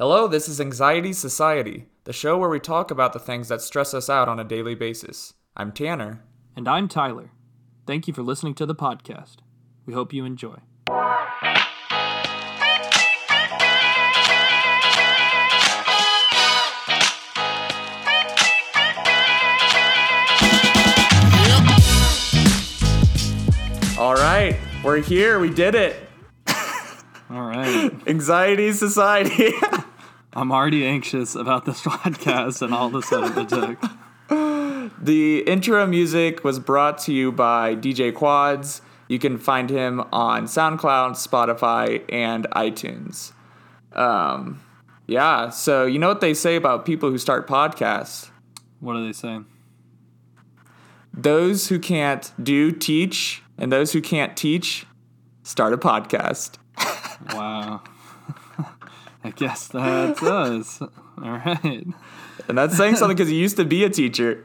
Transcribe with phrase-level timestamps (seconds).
[0.00, 3.92] Hello, this is Anxiety Society, the show where we talk about the things that stress
[3.92, 5.34] us out on a daily basis.
[5.56, 6.22] I'm Tanner.
[6.54, 7.32] And I'm Tyler.
[7.84, 9.38] Thank you for listening to the podcast.
[9.86, 10.58] We hope you enjoy.
[23.98, 25.40] All right, we're here.
[25.40, 26.08] We did it.
[27.30, 27.90] All right.
[28.06, 29.54] Anxiety Society.
[30.38, 34.94] I'm already anxious about this podcast and all the stuff it took.
[35.02, 38.80] the intro music was brought to you by DJ Quads.
[39.08, 43.32] You can find him on SoundCloud, Spotify, and iTunes.
[43.92, 44.60] Um,
[45.08, 48.30] yeah, so you know what they say about people who start podcasts?
[48.78, 49.40] What do they say?
[51.12, 54.86] Those who can't do teach, and those who can't teach
[55.42, 56.58] start a podcast.
[57.34, 57.82] Wow.
[59.28, 60.80] I guess that's us.
[60.80, 61.86] All right.
[62.48, 64.44] And that's saying something because you used to be a teacher.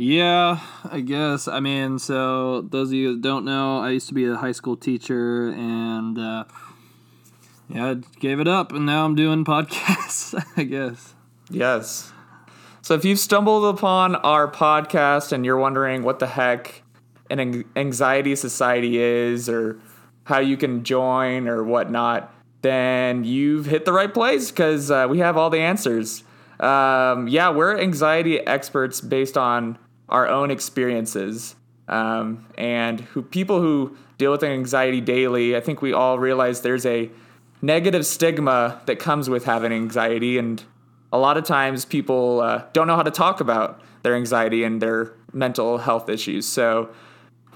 [0.00, 1.48] Yeah, I guess.
[1.48, 4.52] I mean, so those of you that don't know, I used to be a high
[4.52, 6.44] school teacher and uh,
[7.68, 11.14] yeah, I gave it up and now I'm doing podcasts, I guess.
[11.50, 12.12] Yes.
[12.82, 16.82] So if you've stumbled upon our podcast and you're wondering what the heck
[17.28, 19.80] an anxiety society is or
[20.24, 25.18] how you can join or whatnot, then you've hit the right place because uh, we
[25.18, 26.24] have all the answers.
[26.60, 29.78] Um, yeah, we're anxiety experts based on
[30.08, 31.54] our own experiences.
[31.86, 36.84] Um, and who people who deal with anxiety daily, I think we all realize there's
[36.84, 37.10] a
[37.62, 40.62] negative stigma that comes with having anxiety, and
[41.12, 44.82] a lot of times people uh, don't know how to talk about their anxiety and
[44.82, 46.46] their mental health issues.
[46.46, 46.90] So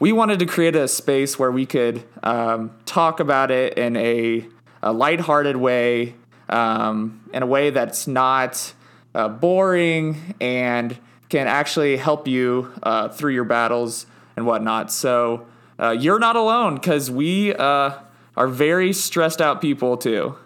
[0.00, 4.47] we wanted to create a space where we could um, talk about it in a,
[4.83, 6.14] a lighthearted way,
[6.48, 8.75] um, in a way that's not
[9.14, 14.92] uh, boring and can actually help you uh, through your battles and whatnot.
[14.92, 15.46] So
[15.79, 17.98] uh, you're not alone because we uh,
[18.36, 20.36] are very stressed out people too,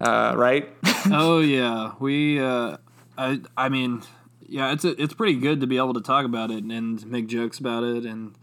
[0.00, 0.70] uh, right?
[1.12, 2.40] oh yeah, we.
[2.40, 2.78] Uh,
[3.16, 4.02] I I mean,
[4.48, 7.26] yeah, it's a, it's pretty good to be able to talk about it and make
[7.26, 8.34] jokes about it, and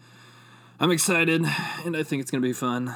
[0.80, 1.46] I'm excited,
[1.85, 2.96] and I think it's gonna be fun.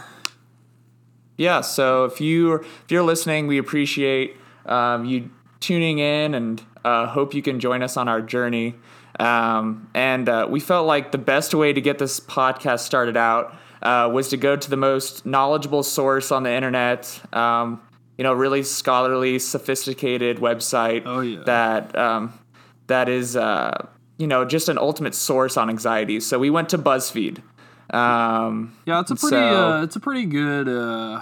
[1.38, 1.62] Yeah.
[1.62, 5.30] So if you if you're listening, we appreciate um, you
[5.60, 8.76] tuning in and uh, hope you can join us on our journey.
[9.20, 13.56] Um, and uh, we felt like the best way to get this podcast started out
[13.82, 17.22] uh, was to go to the most knowledgeable source on the internet.
[17.34, 17.82] Um,
[18.18, 21.44] you know, really scholarly, sophisticated website oh, yeah.
[21.46, 22.34] that um,
[22.88, 26.20] that is uh, you know just an ultimate source on anxiety.
[26.20, 27.42] So we went to BuzzFeed.
[27.94, 31.22] Um, yeah, it's a pretty so, uh, it's a pretty good, uh,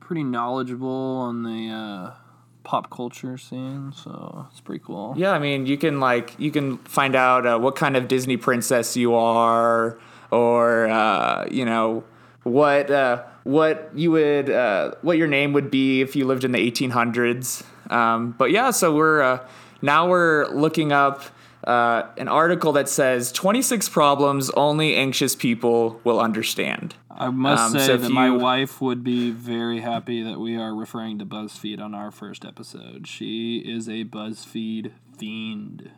[0.00, 2.14] pretty knowledgeable on the uh,
[2.62, 5.14] pop culture scene, so it's pretty cool.
[5.16, 8.36] Yeah, I mean, you can like you can find out uh, what kind of Disney
[8.36, 9.98] princess you are,
[10.30, 12.04] or uh, you know
[12.42, 16.52] what uh, what you would uh, what your name would be if you lived in
[16.52, 17.64] the 1800s.
[17.90, 19.46] Um, but yeah, so we're uh,
[19.80, 21.22] now we're looking up.
[21.64, 26.96] Uh, an article that says 26 problems only anxious people will understand.
[27.08, 30.56] I must um, say so that you, my wife would be very happy that we
[30.56, 33.06] are referring to BuzzFeed on our first episode.
[33.06, 35.90] She is a BuzzFeed fiend.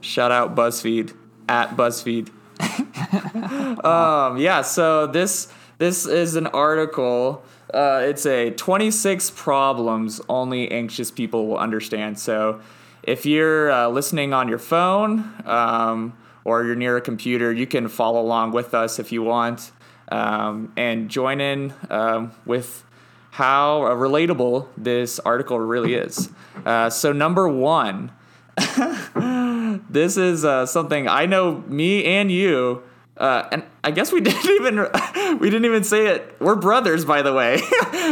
[0.00, 1.16] Shout out BuzzFeed
[1.48, 2.30] at BuzzFeed.
[3.84, 7.42] um, yeah, so this this is an article.
[7.72, 12.18] Uh, it's a 26 problems only anxious people will understand.
[12.18, 12.60] So
[13.02, 17.88] if you're uh, listening on your phone um, or you're near a computer, you can
[17.88, 19.72] follow along with us if you want
[20.10, 22.84] um, and join in um, with
[23.32, 26.30] how uh, relatable this article really is.
[26.66, 28.10] Uh, so, number one,
[29.88, 32.82] this is uh, something I know me and you.
[33.16, 36.36] Uh, and I guess we didn't even we didn't even say it.
[36.38, 37.60] We're brothers, by the way.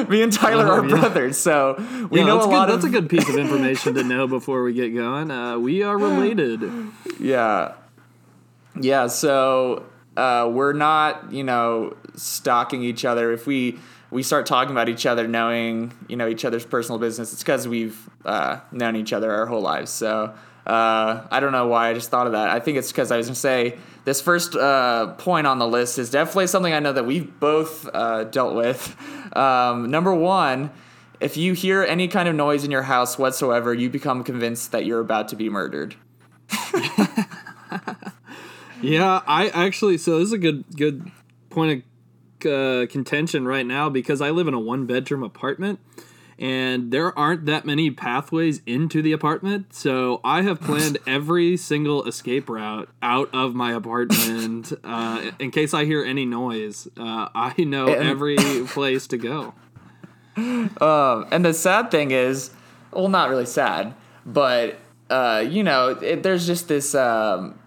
[0.09, 1.01] me and Tyler oh, are yeah.
[1.01, 1.75] brothers, so
[2.11, 2.51] we yeah, know a good.
[2.51, 2.69] lot.
[2.69, 2.91] That's of...
[2.91, 5.31] a good piece of information to know before we get going.
[5.31, 6.63] Uh, we are related.
[7.21, 7.75] Yeah,
[8.81, 9.07] yeah.
[9.09, 9.85] So
[10.17, 13.33] uh, we're not, you know, stalking each other.
[13.33, 13.79] If we
[14.11, 17.69] we start talking about each other, knowing you know each other's personal business, it's because
[17.69, 19.91] we've uh, known each other our whole lives.
[19.91, 20.35] So
[20.69, 22.49] uh, I don't know why I just thought of that.
[22.49, 25.99] I think it's because I was gonna say this first uh, point on the list
[25.99, 28.97] is definitely something I know that we've both uh, dealt with.
[29.37, 30.71] Um, number one.
[31.21, 34.87] If you hear any kind of noise in your house whatsoever, you become convinced that
[34.87, 35.97] you're about to be murdered.
[38.81, 39.99] Yeah, I actually.
[39.99, 41.11] So this is a good good
[41.51, 41.85] point
[42.45, 45.81] of uh, contention right now because I live in a one bedroom apartment,
[46.39, 49.75] and there aren't that many pathways into the apartment.
[49.75, 55.75] So I have planned every single escape route out of my apartment uh, in case
[55.75, 56.87] I hear any noise.
[56.97, 58.37] Uh, I know every
[58.67, 59.55] place to go.
[60.37, 62.51] Um, and the sad thing is,
[62.93, 63.95] well, not really sad,
[64.25, 64.79] but
[65.11, 67.59] uh, you know, it, there's just this um,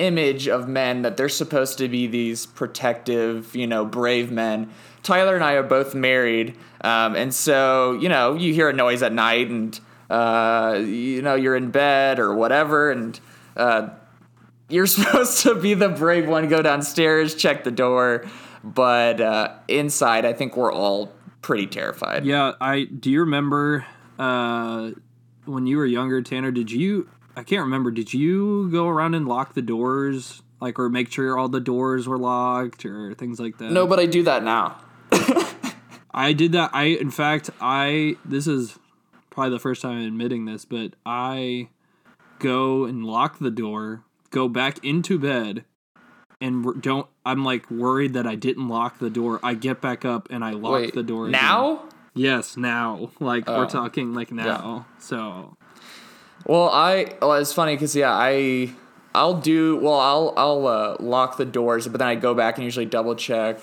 [0.00, 4.70] image of men that they're supposed to be these protective, you know, brave men.
[5.02, 9.02] Tyler and I are both married, um, and so you know, you hear a noise
[9.02, 13.18] at night, and uh, you know, you're in bed or whatever, and
[13.56, 13.88] uh,
[14.68, 18.26] you're supposed to be the brave one, go downstairs, check the door,
[18.64, 21.12] but uh, inside, I think we're all
[21.42, 22.24] pretty terrified.
[22.24, 23.86] Yeah, I do you remember
[24.18, 24.90] uh,
[25.44, 26.50] when you were younger, Tanner?
[26.50, 27.08] Did you?
[27.36, 27.90] I can't remember.
[27.90, 32.06] Did you go around and lock the doors, like, or make sure all the doors
[32.08, 33.70] were locked, or things like that?
[33.72, 34.76] No, but I do that now.
[36.12, 36.70] I did that.
[36.72, 38.16] I, in fact, I.
[38.24, 38.78] This is
[39.30, 41.68] probably the first time I'm admitting this, but I
[42.40, 45.64] go and lock the door, go back into bed,
[46.40, 47.06] and don't.
[47.24, 49.38] I'm like worried that I didn't lock the door.
[49.42, 51.28] I get back up and I lock Wait, the door.
[51.28, 51.40] again.
[51.40, 51.84] now?
[52.12, 53.10] Yes, now.
[53.20, 53.58] Like Oh.
[53.58, 54.86] we're talking like now.
[54.98, 55.56] So
[56.46, 58.72] Well, I well, it's funny because yeah, I
[59.14, 60.00] I'll do well.
[60.00, 63.60] I'll I'll uh, lock the doors, but then I go back and usually double check.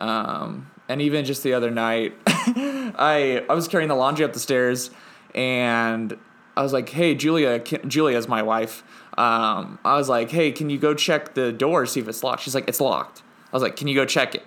[0.00, 4.40] Um, and even just the other night, I I was carrying the laundry up the
[4.40, 4.90] stairs,
[5.34, 6.16] and
[6.56, 8.82] I was like, "Hey, Julia, can, Julia's my wife."
[9.16, 12.42] Um, I was like, "Hey, can you go check the door see if it's locked?"
[12.42, 13.22] She's like, "It's locked."
[13.52, 14.44] I was like, "Can you go check it?"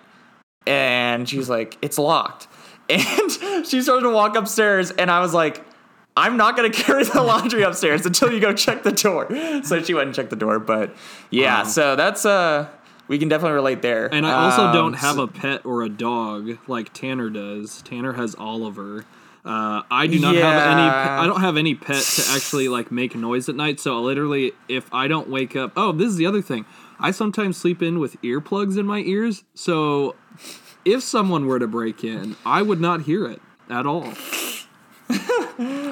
[0.66, 2.48] And she's like, "It's locked."
[2.90, 5.62] And she started to walk upstairs, and I was like,
[6.18, 9.28] I'm not gonna carry the laundry upstairs until you go check the door.
[9.64, 10.94] So she went and checked the door, but
[11.30, 12.68] yeah, Um, so that's uh
[13.08, 14.14] we can definitely relate there.
[14.14, 17.82] and I also Um, don't have so- a pet or a dog like Tanner does.
[17.84, 19.06] Tanner has Oliver.
[19.46, 20.44] Uh, I do not have
[20.78, 20.82] any.
[20.82, 23.80] I don't have any pet to actually like make noise at night.
[23.80, 26.66] So literally, if I don't wake up, oh, this is the other thing.
[27.00, 29.46] I sometimes sleep in with earplugs in my ears.
[29.54, 30.16] So
[30.84, 34.12] if someone were to break in, I would not hear it at all.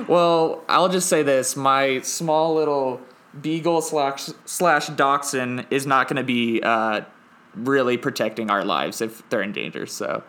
[0.07, 3.01] Well, I'll just say this: my small little
[3.41, 7.01] beagle slash slash dachshund is not going to be uh,
[7.55, 9.85] really protecting our lives if they're in danger.
[9.85, 10.23] So,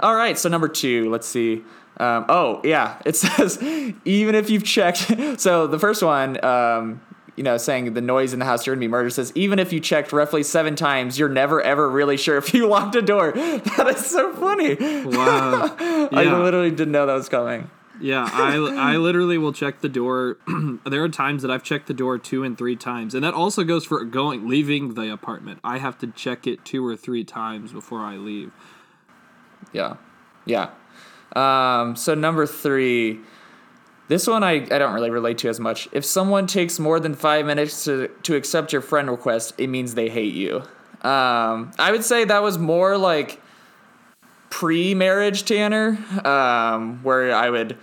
[0.00, 0.38] all right.
[0.38, 1.64] So number two, let's see.
[1.96, 3.62] Um, oh yeah, it says
[4.04, 5.12] even if you've checked.
[5.38, 7.00] So the first one, um,
[7.36, 9.72] you know, saying the noise in the house you're gonna be murdered says even if
[9.72, 13.32] you checked roughly seven times, you're never ever really sure if you locked a door.
[13.32, 14.74] That is so funny.
[15.04, 15.76] Wow.
[15.78, 17.70] I literally didn't know that was coming.
[18.00, 20.38] Yeah, I, I literally will check the door.
[20.86, 23.64] there are times that I've checked the door two and three times, and that also
[23.64, 25.60] goes for going leaving the apartment.
[25.62, 28.52] I have to check it two or three times before I leave.
[29.72, 29.96] Yeah.
[30.44, 30.70] Yeah.
[31.34, 33.20] Um, so number three,
[34.08, 35.88] this one I, I don't really relate to as much.
[35.92, 39.94] If someone takes more than five minutes to, to accept your friend request, it means
[39.94, 40.62] they hate you.
[41.02, 43.40] Um, I would say that was more like
[44.54, 47.76] pre-marriage Tanner, um, where I would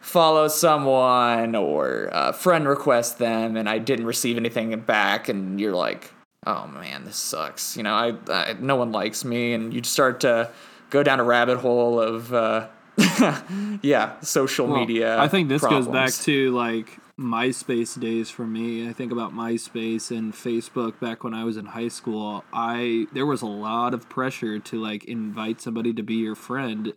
[0.00, 5.76] follow someone or uh, friend request them and I didn't receive anything back and you're
[5.76, 6.12] like,
[6.44, 7.76] oh man, this sucks.
[7.76, 10.50] You know, I, I no one likes me and you start to
[10.90, 12.66] go down a rabbit hole of uh,
[13.80, 15.16] yeah, social Well, media.
[15.16, 18.88] I think this goes back to like MySpace days for me.
[18.88, 22.44] I think about MySpace and Facebook back when I was in high school.
[22.52, 26.94] I there was a lot of pressure to like invite somebody to be your friend,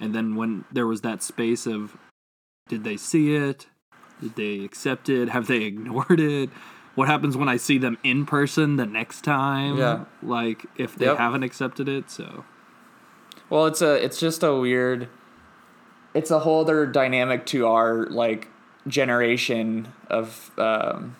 [0.00, 1.98] and then when there was that space of,
[2.68, 3.66] did they see it?
[4.22, 5.28] Did they accept it?
[5.28, 6.48] Have they ignored it?
[6.94, 9.76] What happens when I see them in person the next time?
[9.78, 10.04] Yeah.
[10.22, 11.18] Like if they Yep.
[11.18, 12.44] haven't accepted it, so
[13.50, 15.08] Well, it's a it's just a weird
[16.14, 18.48] it's a whole other dynamic to our like
[18.86, 21.16] generation of um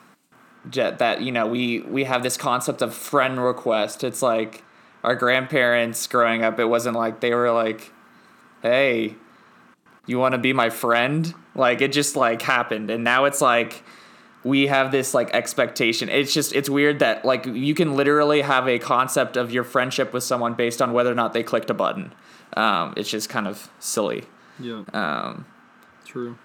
[0.70, 4.04] jet that you know we we have this concept of friend request.
[4.04, 4.64] It's like
[5.04, 7.92] our grandparents growing up it wasn't like they were like
[8.62, 9.14] hey
[10.06, 11.34] you want to be my friend?
[11.54, 13.82] Like it just like happened and now it's like
[14.44, 16.08] we have this like expectation.
[16.08, 20.12] It's just it's weird that like you can literally have a concept of your friendship
[20.12, 22.12] with someone based on whether or not they clicked a button.
[22.56, 24.24] Um, it's just kind of silly.
[24.58, 25.44] yeah, Um,
[26.06, 26.38] true.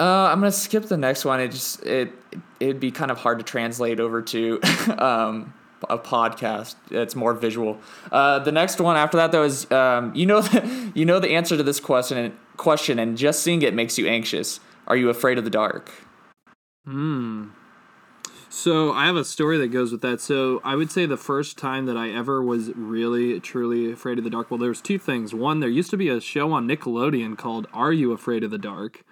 [0.00, 1.40] Uh, I'm gonna skip the next one.
[1.40, 2.12] It just it
[2.58, 4.60] it'd be kind of hard to translate over to
[4.98, 5.52] um,
[5.90, 6.76] a podcast.
[6.90, 7.78] It's more visual.
[8.10, 11.30] Uh, the next one after that though is um, you know the, you know the
[11.30, 14.60] answer to this question question and just seeing it makes you anxious.
[14.86, 15.92] Are you afraid of the dark?
[16.86, 17.48] Hmm.
[18.48, 20.20] So I have a story that goes with that.
[20.20, 24.24] So I would say the first time that I ever was really truly afraid of
[24.24, 24.50] the dark.
[24.50, 25.32] Well, there was two things.
[25.32, 28.58] One, there used to be a show on Nickelodeon called "Are You Afraid of the
[28.58, 29.04] Dark?"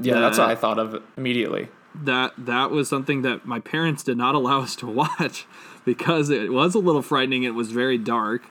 [0.00, 1.68] Yeah, that's what I thought of immediately.
[1.94, 5.46] That that was something that my parents did not allow us to watch
[5.84, 7.42] because it was a little frightening.
[7.42, 8.42] It was very dark.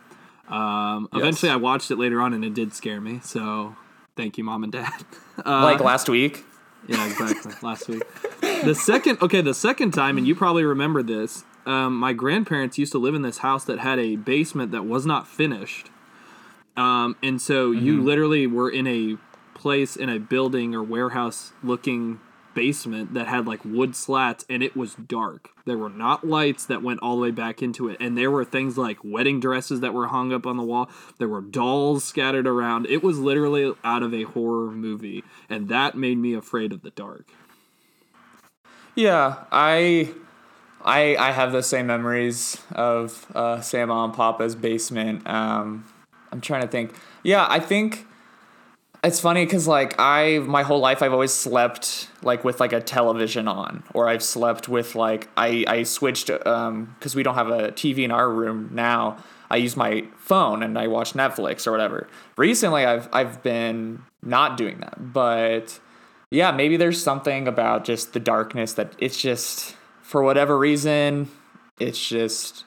[0.50, 3.22] Um, Eventually, I watched it later on, and it did scare me.
[3.24, 3.76] So
[4.18, 4.92] thank you, mom and dad.
[5.44, 6.46] Uh, like last week.
[6.88, 7.54] Yeah, exactly.
[7.64, 8.04] Last week.
[8.42, 11.46] The second, okay, the second time, and you probably remember this.
[11.66, 15.04] Um, my grandparents used to live in this house that had a basement that was
[15.04, 15.90] not finished,
[16.78, 19.18] um, and so you literally were in a
[19.62, 22.20] place in a building or warehouse looking
[22.54, 25.50] basement that had like wood slats and it was dark.
[25.66, 27.98] There were not lights that went all the way back into it.
[28.00, 30.90] And there were things like wedding dresses that were hung up on the wall.
[31.18, 32.88] There were dolls scattered around.
[32.88, 35.24] It was literally out of a horror movie.
[35.50, 37.32] And that made me afraid of the dark.
[38.96, 40.14] Yeah, I,
[40.84, 45.26] I, I have the same memories of uh, Sam and Papa's basement.
[45.28, 45.86] Um,
[46.32, 46.94] I'm trying to think.
[47.24, 48.06] Yeah, I think
[49.04, 52.80] it's funny because like I, my whole life, I've always slept like with like a
[52.82, 57.50] television on, or I've slept with like I, I switched um because we don't have
[57.50, 59.18] a TV in our room now.
[59.50, 62.08] I use my phone and I watch Netflix or whatever.
[62.38, 65.80] Recently, I've I've been not doing that, but
[66.30, 71.30] yeah, maybe there's something about just the darkness that it's just for whatever reason,
[71.80, 72.66] it's just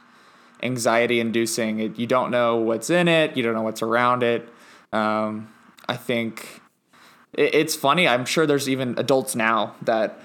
[0.63, 1.79] anxiety inducing.
[1.79, 4.49] It, you don't know what's in it, you don't know what's around it.
[4.93, 5.54] Um,
[5.89, 6.61] I think
[7.35, 8.07] it, it's funny.
[8.09, 10.19] I'm sure there's even adults now that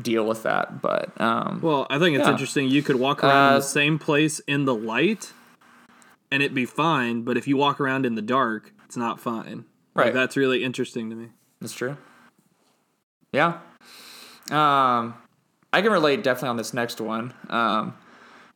[0.00, 2.32] deal with that, but um, Well, I think it's Yeah.
[2.32, 2.68] interesting.
[2.68, 5.32] You could walk around in Uh, the same place in the light
[6.30, 7.22] and it'd be fine.
[7.22, 9.64] But if you walk around in the dark, it's not fine.
[9.94, 10.14] Like, Right.
[10.14, 11.28] that's really interesting to me.
[11.60, 11.96] That's true.
[13.32, 13.58] Yeah.
[14.50, 15.14] Um,
[15.72, 17.32] I can relate definitely on this next one.
[17.48, 17.94] Um,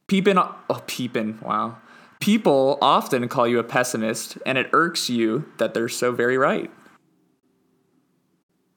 [0.09, 0.37] peepin,
[0.69, 1.39] oh, peeping.
[1.43, 1.77] wow.
[2.21, 6.71] People often call you a pessimist, and it irks you that they're so very right.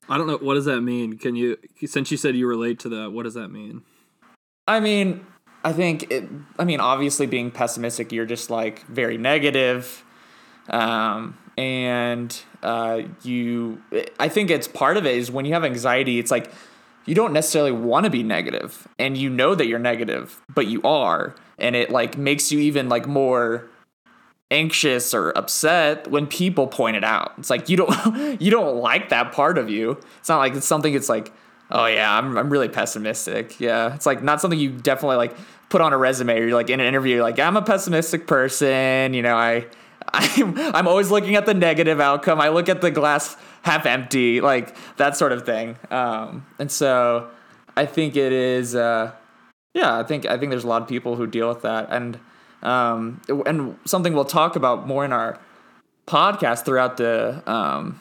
[0.09, 0.37] I don't know.
[0.37, 1.17] What does that mean?
[1.17, 3.83] Can you, since you said you relate to that, what does that mean?
[4.67, 5.25] I mean,
[5.63, 6.27] I think it,
[6.59, 10.03] I mean, obviously being pessimistic, you're just like very negative.
[10.69, 13.81] Um, and uh, you,
[14.19, 16.51] I think it's part of it is when you have anxiety, it's like
[17.05, 20.81] you don't necessarily want to be negative and you know that you're negative, but you
[20.83, 21.35] are.
[21.57, 23.69] And it like makes you even like more
[24.53, 27.33] anxious or upset when people point it out.
[27.37, 29.99] It's like you don't you don't like that part of you.
[30.19, 31.33] It's not like it's something it's like,
[31.71, 33.59] oh yeah, I'm I'm really pessimistic.
[33.59, 33.93] Yeah.
[33.95, 35.35] It's like not something you definitely like
[35.69, 38.27] put on a resume or you're like in an interview, you're like, I'm a pessimistic
[38.27, 39.65] person, you know, I
[40.13, 42.39] I'm I'm always looking at the negative outcome.
[42.39, 45.77] I look at the glass half empty, like that sort of thing.
[45.89, 47.29] Um and so
[47.75, 49.13] I think it is uh
[49.73, 52.19] yeah, I think I think there's a lot of people who deal with that, and
[52.61, 55.39] um, and something we'll talk about more in our
[56.07, 57.99] podcast throughout the um,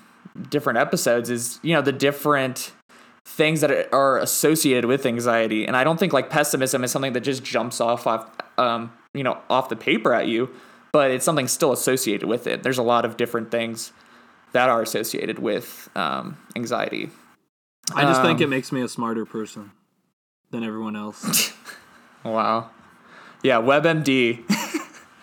[0.50, 2.72] different episodes is you know the different
[3.24, 7.20] things that are associated with anxiety, and I don't think like pessimism is something that
[7.20, 10.50] just jumps off off um, you know off the paper at you,
[10.92, 12.62] but it's something still associated with it.
[12.62, 13.92] There's a lot of different things
[14.52, 17.08] that are associated with um, anxiety.
[17.94, 19.72] I just think Um, it makes me a smarter person
[20.52, 21.52] than everyone else.
[22.24, 22.70] Wow.
[23.42, 24.44] Yeah, WebMD.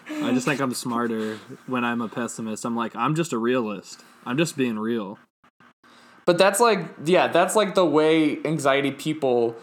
[0.09, 2.65] I just think I'm smarter when I'm a pessimist.
[2.65, 4.03] I'm like, I'm just a realist.
[4.25, 5.17] I'm just being real.
[6.25, 9.55] But that's like, yeah, that's like the way anxiety people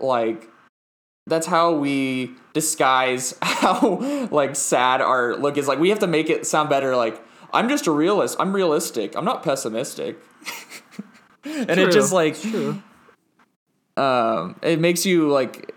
[0.00, 0.48] like.
[1.28, 5.68] That's how we disguise how like sad our look is.
[5.68, 6.96] Like we have to make it sound better.
[6.96, 7.22] Like
[7.52, 8.36] I'm just a realist.
[8.40, 9.14] I'm realistic.
[9.16, 10.18] I'm not pessimistic.
[11.44, 12.82] and it just like true.
[14.00, 15.74] Um, it makes you like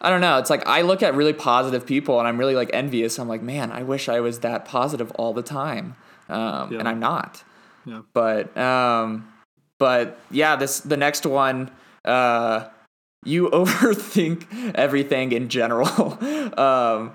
[0.00, 0.38] I don't know.
[0.38, 3.18] It's like I look at really positive people and I'm really like envious.
[3.18, 5.96] I'm like, man, I wish I was that positive all the time,
[6.28, 6.78] um, Yeah.
[6.80, 7.42] and I'm not.
[7.84, 8.02] Yeah.
[8.12, 9.32] But um,
[9.78, 11.70] but yeah, this the next one.
[12.04, 12.68] Uh,
[13.24, 15.88] you overthink everything in general.
[16.58, 17.12] um,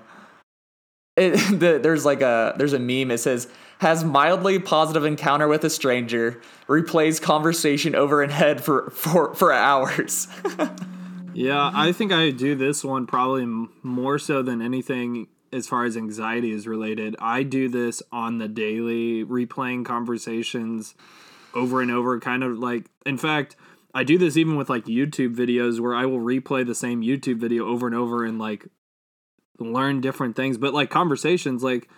[1.16, 3.10] it, the, there's like a there's a meme.
[3.10, 3.48] It says
[3.82, 9.52] has mildly positive encounter with a stranger, replays conversation over and head for for for
[9.52, 10.28] hours.
[11.34, 13.46] Yeah, I think I do this one probably
[13.82, 17.16] more so than anything as far as anxiety is related.
[17.18, 20.94] I do this on the daily, replaying conversations
[21.54, 23.56] over and over, kind of like, in fact,
[23.94, 27.38] I do this even with like YouTube videos where I will replay the same YouTube
[27.38, 28.66] video over and over and like
[29.58, 30.58] learn different things.
[30.58, 31.88] But like conversations, like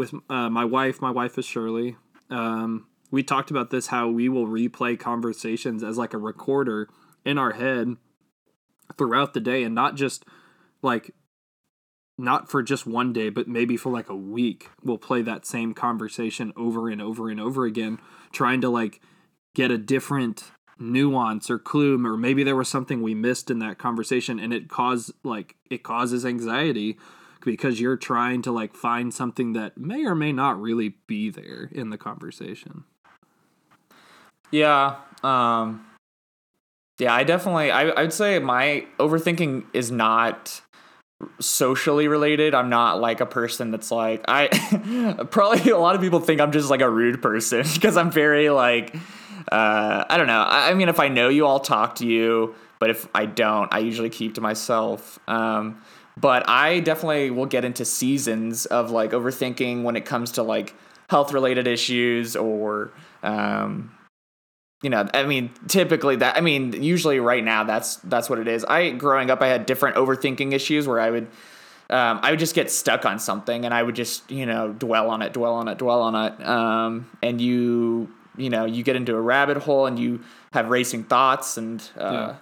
[0.00, 1.94] with uh, my wife, my wife is Shirley.
[2.30, 6.88] Um, we talked about this how we will replay conversations as like a recorder
[7.22, 7.96] in our head
[8.96, 10.24] throughout the day and not just
[10.80, 11.14] like
[12.16, 15.74] not for just one day, but maybe for like a week, we'll play that same
[15.74, 17.98] conversation over and over and over again,
[18.32, 19.02] trying to like
[19.54, 20.44] get a different
[20.78, 24.70] nuance or clue, or maybe there was something we missed in that conversation and it
[24.70, 26.96] caused like it causes anxiety
[27.44, 31.68] because you're trying to like find something that may or may not really be there
[31.72, 32.84] in the conversation.
[34.50, 34.96] Yeah.
[35.22, 35.86] Um
[36.98, 40.60] yeah, I definitely I I would say my overthinking is not
[41.38, 42.54] socially related.
[42.54, 44.48] I'm not like a person that's like I
[45.30, 48.50] probably a lot of people think I'm just like a rude person because I'm very
[48.50, 48.94] like
[49.50, 50.42] uh I don't know.
[50.42, 53.72] I, I mean if I know you I'll talk to you, but if I don't,
[53.72, 55.18] I usually keep to myself.
[55.28, 55.82] Um
[56.20, 60.74] but I definitely will get into seasons of like overthinking when it comes to like
[61.08, 63.92] health related issues or um
[64.82, 68.48] you know, I mean, typically that I mean, usually right now that's that's what it
[68.48, 68.64] is.
[68.64, 71.28] I growing up I had different overthinking issues where I would
[71.90, 75.10] um, I would just get stuck on something and I would just, you know, dwell
[75.10, 76.46] on it, dwell on it, dwell on it.
[76.46, 80.22] Um, and you, you know, you get into a rabbit hole and you
[80.52, 82.34] have racing thoughts and uh,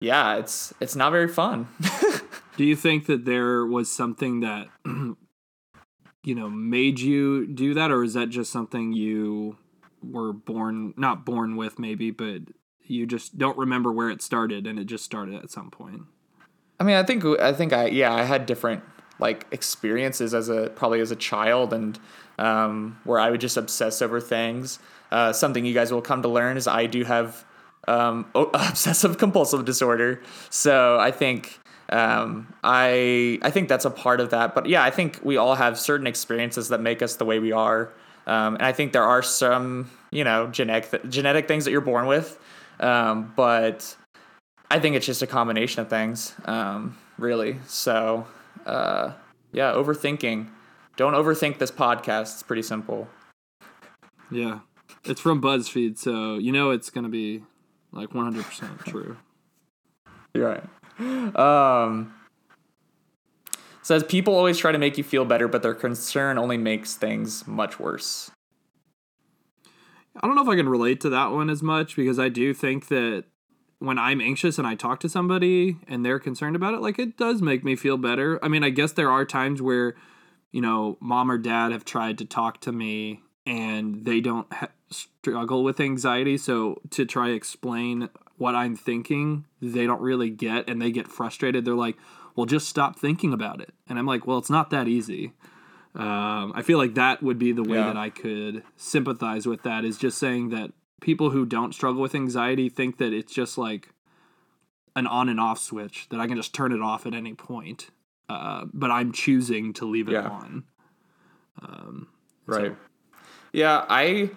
[0.00, 0.34] yeah.
[0.34, 1.66] yeah, it's it's not very fun.
[2.56, 8.02] Do you think that there was something that you know made you do that or
[8.04, 9.56] is that just something you
[10.02, 12.42] were born not born with maybe but
[12.82, 16.02] you just don't remember where it started and it just started at some point
[16.80, 18.82] I mean, I think I think I yeah, I had different
[19.18, 21.98] like experiences as a probably as a child and
[22.38, 24.78] um, where I would just obsess over things.
[25.10, 27.44] Uh, something you guys will come to learn is I do have
[27.86, 30.22] um, obsessive compulsive disorder.
[30.50, 31.58] So I think
[31.90, 34.54] um, I I think that's a part of that.
[34.54, 37.52] But yeah, I think we all have certain experiences that make us the way we
[37.52, 37.92] are.
[38.26, 41.82] Um, and I think there are some, you know, genetic th- genetic things that you're
[41.82, 42.38] born with,
[42.80, 43.96] um, but
[44.70, 47.58] I think it's just a combination of things, um, really.
[47.66, 48.26] So,
[48.64, 49.12] uh,
[49.52, 50.48] yeah, overthinking.
[50.96, 52.34] Don't overthink this podcast.
[52.34, 53.08] It's pretty simple.
[54.30, 54.60] Yeah,
[55.04, 57.42] it's from BuzzFeed, so you know it's gonna be
[57.92, 59.18] like 100% true.
[60.34, 60.64] You're right.
[60.98, 62.14] Um,
[63.82, 67.46] says people always try to make you feel better, but their concern only makes things
[67.46, 68.30] much worse.
[70.16, 72.54] I don't know if I can relate to that one as much because I do
[72.54, 73.24] think that
[73.80, 77.16] when I'm anxious and I talk to somebody and they're concerned about it, like it
[77.16, 78.42] does make me feel better.
[78.42, 79.94] I mean, I guess there are times where,
[80.52, 84.68] you know, mom or dad have tried to talk to me and they don't ha-
[84.90, 86.38] struggle with anxiety.
[86.38, 91.64] So to try explain what I'm thinking, they don't really get and they get frustrated.
[91.64, 91.96] They're like,
[92.34, 93.72] well, just stop thinking about it.
[93.88, 95.32] And I'm like, well, it's not that easy.
[95.94, 97.86] Um, I feel like that would be the way Yeah.
[97.86, 102.14] that I could sympathize with that is just saying that people who don't struggle with
[102.14, 103.90] anxiety think that it's just like
[104.96, 107.90] an on and off switch that I can just turn it off at any point.
[108.28, 110.28] Uh, but I'm choosing to leave it Yeah.
[110.28, 110.64] on.
[111.62, 112.08] Um,
[112.46, 112.74] Right.
[113.52, 114.30] Yeah, I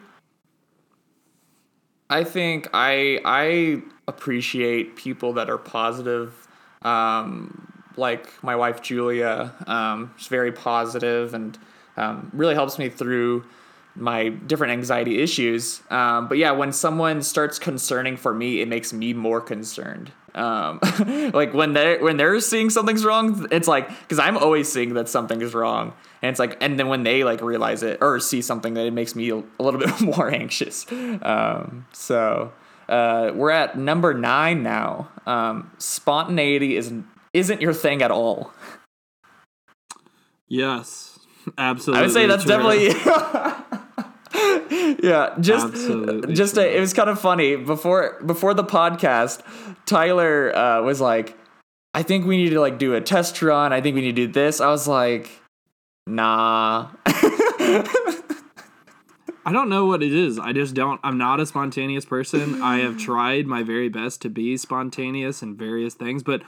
[2.09, 6.47] I think I I appreciate people that are positive.
[6.81, 11.57] Um, like my wife Julia, um, she's very positive and
[11.97, 13.43] um, really helps me through
[13.97, 15.81] my different anxiety issues.
[15.89, 20.11] Um, but yeah, when someone starts concerning for me, it makes me more concerned.
[20.37, 20.79] Um,
[21.33, 25.09] like when they when they're seeing something's wrong, it's like because I'm always seeing that
[25.09, 28.43] something is wrong, and it's like and then when they like realize it or see
[28.43, 30.85] something, that it makes me a, little bit more anxious.
[30.91, 32.53] Um, so
[32.87, 35.09] uh, we're at number nine now.
[35.25, 38.53] Um, spontaneity isn't isn't your thing at all.
[40.47, 41.17] yes,
[41.57, 41.99] absolutely.
[41.99, 42.57] I would say that's true.
[42.57, 43.63] definitely.
[44.71, 49.41] yeah, just Absolutely just a, it was kind of funny before before the podcast.
[49.85, 51.37] Tyler uh, was like,
[51.93, 53.73] "I think we need to like do a test run.
[53.73, 55.29] I think we need to do this." I was like,
[56.05, 56.89] "Nah."
[59.45, 60.37] I don't know what it is.
[60.37, 60.99] I just don't.
[61.05, 62.61] I'm not a spontaneous person.
[62.61, 66.41] I have tried my very best to be spontaneous in various things, but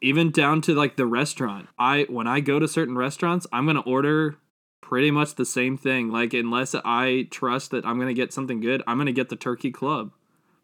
[0.00, 1.68] even down to like the restaurant.
[1.78, 4.36] I when I go to certain restaurants, I'm gonna order
[4.80, 6.10] pretty much the same thing.
[6.10, 9.70] Like unless I trust that I'm gonna get something good, I'm gonna get the turkey
[9.70, 10.12] club.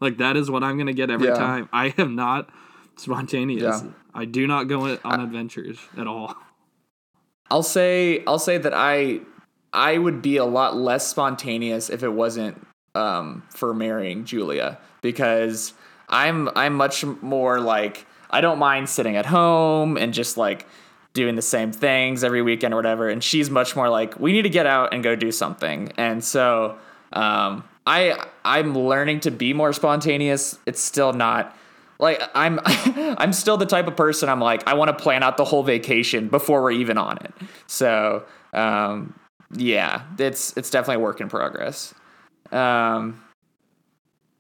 [0.00, 1.34] Like that is what I'm gonna get every Yeah.
[1.34, 1.68] time.
[1.72, 2.50] I am not
[2.96, 3.82] spontaneous.
[3.82, 3.90] Yeah.
[4.14, 6.34] I do not go on adventures at all.
[7.50, 9.20] I'll say I'll say that I
[9.72, 15.74] I would be a lot less spontaneous if it wasn't um, for marrying Julia because
[16.08, 20.66] I'm I'm much more like I don't mind sitting at home and just like
[21.16, 24.42] doing the same things every weekend or whatever and she's much more like we need
[24.42, 26.76] to get out and go do something and so
[27.12, 31.56] um, I I'm learning to be more spontaneous it's still not
[31.98, 35.36] like I'm I'm still the type of person I'm like I want to plan out
[35.36, 37.32] the whole vacation before we're even on it.
[37.66, 39.18] So um,
[39.54, 41.94] yeah, it's it's definitely a work in progress.
[42.52, 43.22] Um,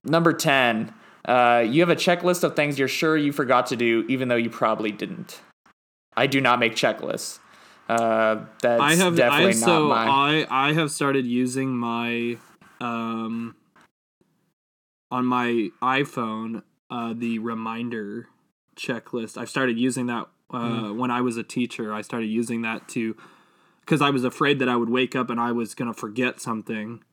[0.04, 0.92] number ten,
[1.24, 4.36] uh, you have a checklist of things you're sure you forgot to do, even though
[4.36, 5.40] you probably didn't.
[6.16, 7.38] I do not make checklists.
[7.88, 10.06] Uh, that's I have definitely I, not so my.
[10.06, 12.38] I I have started using my
[12.80, 13.54] um
[15.10, 18.28] on my iPhone uh the reminder
[18.76, 19.38] checklist.
[19.38, 20.98] I've started using that uh Hmm.
[20.98, 21.92] when I was a teacher.
[21.92, 23.16] I started using that to
[23.86, 26.40] cuz I was afraid that I would wake up and I was going to forget
[26.40, 27.04] something.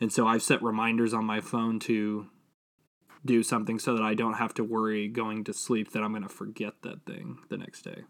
[0.00, 2.26] And so I've set reminders on my phone to
[3.24, 6.22] do something so that I don't have to worry going to sleep that I'm going
[6.24, 8.04] to forget that thing the next day.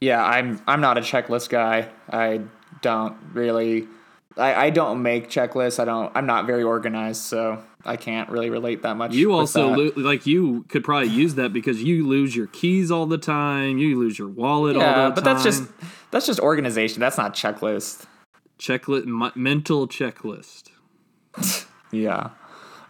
[0.00, 1.88] Yeah, I'm I'm not a checklist guy.
[2.10, 2.42] I
[2.82, 3.88] don't really
[4.36, 5.78] I, I don't make checklists.
[5.78, 9.14] I don't I'm not very organized, so I can't really relate that much.
[9.14, 13.06] You also lo- like you could probably use that because you lose your keys all
[13.06, 13.78] the time.
[13.78, 15.14] You lose your wallet all the yeah, time.
[15.14, 15.64] but that's just
[16.10, 17.00] that's just organization.
[17.00, 18.06] That's not checklist.
[18.58, 20.70] checklist m- mental checklist.
[21.92, 22.30] Yeah.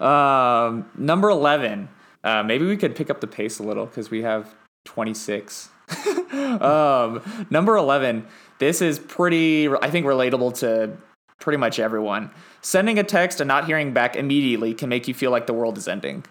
[0.00, 1.90] Um, number eleven.
[2.22, 5.68] Uh, maybe we could pick up the pace a little because we have twenty six.
[6.60, 8.26] um, number eleven.
[8.58, 9.68] This is pretty.
[9.68, 10.96] I think relatable to
[11.40, 12.30] pretty much everyone.
[12.62, 15.76] Sending a text and not hearing back immediately can make you feel like the world
[15.76, 16.24] is ending.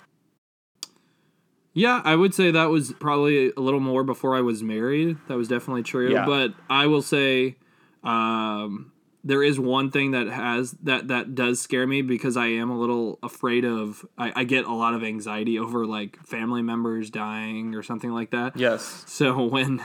[1.74, 5.18] Yeah, I would say that was probably a little more before I was married.
[5.28, 6.12] That was definitely true.
[6.12, 6.26] Yeah.
[6.26, 7.58] But I will say
[8.04, 8.93] um,
[9.24, 12.78] there is one thing that has that that does scare me because I am a
[12.78, 14.06] little afraid of.
[14.18, 18.32] I, I get a lot of anxiety over like family members dying or something like
[18.32, 18.58] that.
[18.58, 19.04] Yes.
[19.08, 19.82] So when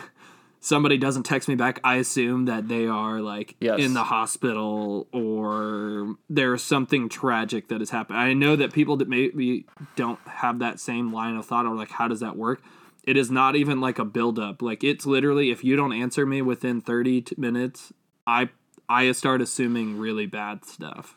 [0.60, 3.78] somebody doesn't text me back, I assume that they are like Yes.
[3.78, 8.18] in the hospital or there's something tragic that has happened.
[8.18, 11.90] I know that people that maybe don't have that same line of thought are like,
[11.90, 12.60] how does that work?
[13.04, 14.60] It is not even like a buildup.
[14.60, 17.92] Like it's literally if you don't answer me within 30 t- minutes,
[18.26, 18.50] I
[18.88, 21.14] I start assuming really bad stuff.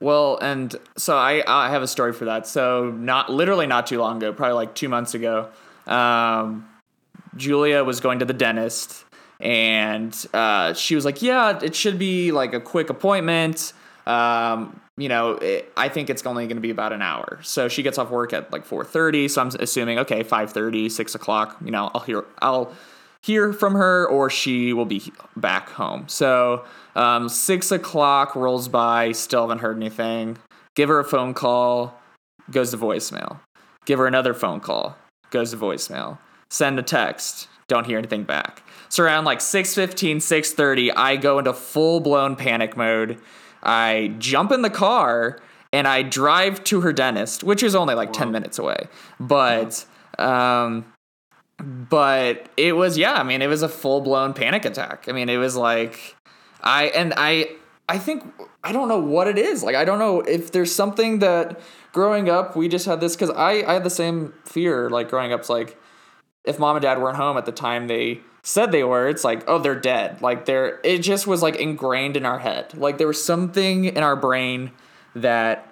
[0.00, 2.46] Well, and so I I have a story for that.
[2.46, 5.50] So not literally not too long ago, probably like two months ago,
[5.86, 6.68] um,
[7.36, 9.04] Julia was going to the dentist,
[9.40, 13.74] and uh, she was like, "Yeah, it should be like a quick appointment."
[14.06, 17.38] Um, you know, it, I think it's only going to be about an hour.
[17.42, 19.28] So she gets off work at like four thirty.
[19.28, 21.58] So I'm assuming okay, 5:30, 6 o'clock.
[21.64, 22.72] You know, I'll hear I'll
[23.22, 26.08] hear from her or she will be back home.
[26.08, 30.38] So um, six o'clock rolls by, still haven't heard anything.
[30.74, 32.00] Give her a phone call,
[32.50, 33.40] goes to voicemail.
[33.86, 34.96] Give her another phone call,
[35.30, 36.18] goes to voicemail.
[36.50, 38.62] Send a text, don't hear anything back.
[38.88, 43.18] So around like 6.15, 6.30, I go into full-blown panic mode.
[43.62, 45.40] I jump in the car
[45.72, 48.88] and I drive to her dentist, which is only like 10 minutes away.
[49.20, 49.84] But
[50.18, 50.84] um,
[51.60, 55.36] but it was yeah i mean it was a full-blown panic attack i mean it
[55.36, 56.16] was like
[56.62, 57.48] i and i
[57.88, 58.24] i think
[58.64, 61.60] i don't know what it is like i don't know if there's something that
[61.92, 65.32] growing up we just had this because i i had the same fear like growing
[65.32, 65.78] up it's like
[66.44, 69.44] if mom and dad weren't home at the time they said they were it's like
[69.46, 73.06] oh they're dead like they're it just was like ingrained in our head like there
[73.06, 74.70] was something in our brain
[75.14, 75.70] that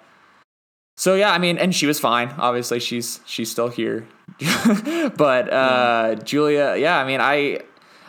[0.99, 2.27] so yeah, I mean, and she was fine.
[2.37, 4.05] Obviously, she's she's still here.
[5.17, 7.61] but uh, Julia, yeah, I mean, I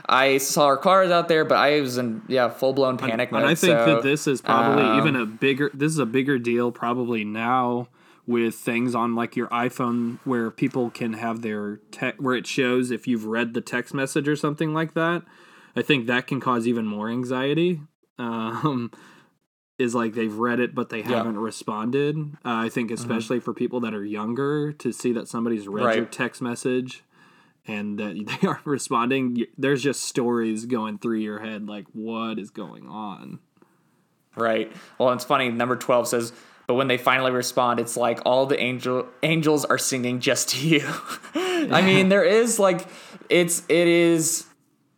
[0.09, 3.43] I saw her cars out there, but I was in yeah full blown panic mode.
[3.43, 6.07] And I think so, that this is probably um, even a bigger this is a
[6.07, 7.88] bigger deal probably now
[8.27, 12.90] with things on like your iPhone where people can have their tech where it shows
[12.90, 15.23] if you've read the text message or something like that.
[15.77, 17.81] I think that can cause even more anxiety.
[18.21, 18.90] Um,
[19.81, 22.16] is like they've read it but they haven't responded.
[22.45, 26.05] Uh, I think especially for people that are younger to see that somebody's read your
[26.05, 27.03] text message
[27.66, 32.51] and that they aren't responding, there's just stories going through your head like what is
[32.51, 33.38] going on.
[34.37, 34.73] Right.
[34.99, 35.49] Well, it's funny.
[35.49, 36.33] Number twelve says,
[36.66, 40.69] but when they finally respond, it's like all the angel angels are singing just to
[40.69, 40.88] you.
[41.35, 42.87] I mean, there is like
[43.29, 44.47] it's it is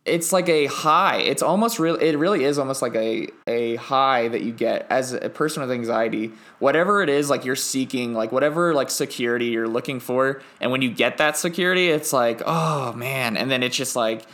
[0.05, 1.17] it's like a high.
[1.17, 1.95] It's almost real.
[1.95, 5.71] It really is almost like a a high that you get as a person with
[5.71, 6.31] anxiety.
[6.59, 10.81] Whatever it is, like you're seeking, like whatever like security you're looking for, and when
[10.81, 14.25] you get that security, it's like oh man, and then it's just like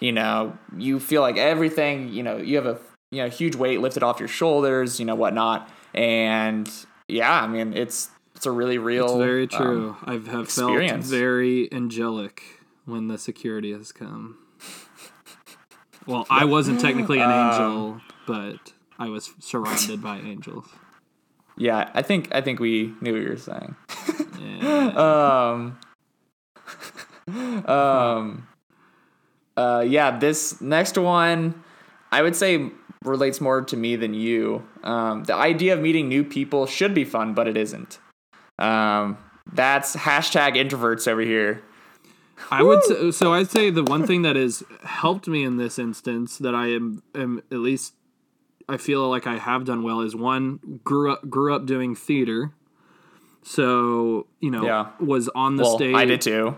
[0.00, 2.08] you know you feel like everything.
[2.08, 2.78] You know you have a
[3.12, 4.98] you know huge weight lifted off your shoulders.
[4.98, 6.68] You know whatnot, and
[7.06, 9.04] yeah, I mean it's it's a really real.
[9.04, 9.96] It's very um, true.
[10.04, 12.42] I have felt very angelic
[12.86, 14.41] when the security has come.
[16.06, 20.66] Well, I wasn't technically an Um, angel, but I was surrounded by angels.
[21.56, 23.76] yeah, I think I think we knew what you were saying.
[24.40, 24.88] Yeah.
[24.96, 25.78] Um,
[27.66, 28.46] um,
[29.56, 31.62] uh, yeah, this next one,
[32.10, 32.70] I would say
[33.04, 34.62] relates more to me than you.
[34.84, 37.98] Um, the idea of meeting new people should be fun, but it isn't.
[38.58, 39.18] Um,
[39.52, 41.62] that's hashtag introverts over here.
[42.50, 43.32] I would say, so.
[43.32, 47.02] I'd say the one thing that has helped me in this instance that I am,
[47.14, 47.94] am at least
[48.68, 52.52] I feel like I have done well is one grew up grew up doing theater,
[53.42, 54.88] so you know Yeah.
[55.00, 55.94] was on the Well, stage.
[55.94, 56.56] I did too.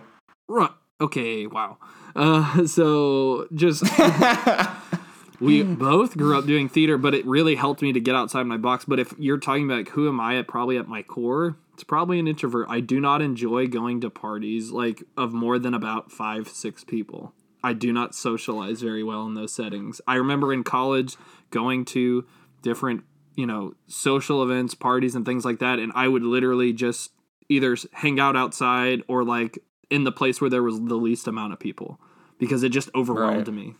[0.48, 0.70] Right.
[1.00, 1.46] Okay.
[1.46, 1.78] Wow.
[2.16, 3.82] Uh, so just
[5.40, 8.56] we both grew up doing theater, but it really helped me to get outside my
[8.56, 8.84] box.
[8.84, 11.84] But if you're talking about like, who am I at, probably at my core, it's
[11.84, 12.68] probably an introvert.
[12.70, 17.34] I do not enjoy going to parties like of more than about five, six people.
[17.64, 20.00] I do not socialize very well in those settings.
[20.06, 21.16] I remember in college
[21.50, 22.24] going to
[22.62, 23.02] different,
[23.34, 27.10] you know, social events, parties, and things like that, and I would literally just
[27.48, 29.58] either hang out outside or like
[29.90, 31.98] in the place where there was the least amount of people
[32.38, 33.56] because it just overwhelmed Right.
[33.56, 33.74] me.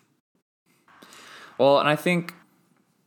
[1.59, 2.35] Well, and I think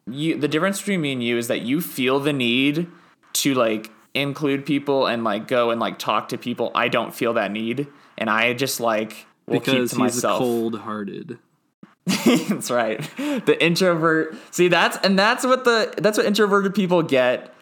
[0.10, 2.88] you the difference between me and you is that you feel the need
[3.34, 6.72] to like include people and like go and like talk to people.
[6.76, 10.40] I don't feel that need, and I just like will because keep to he's myself.
[10.40, 11.40] cold hearted.
[12.26, 13.00] that's right.
[13.18, 14.36] The introvert.
[14.52, 17.54] See, that's and that's what the that's what introverted people get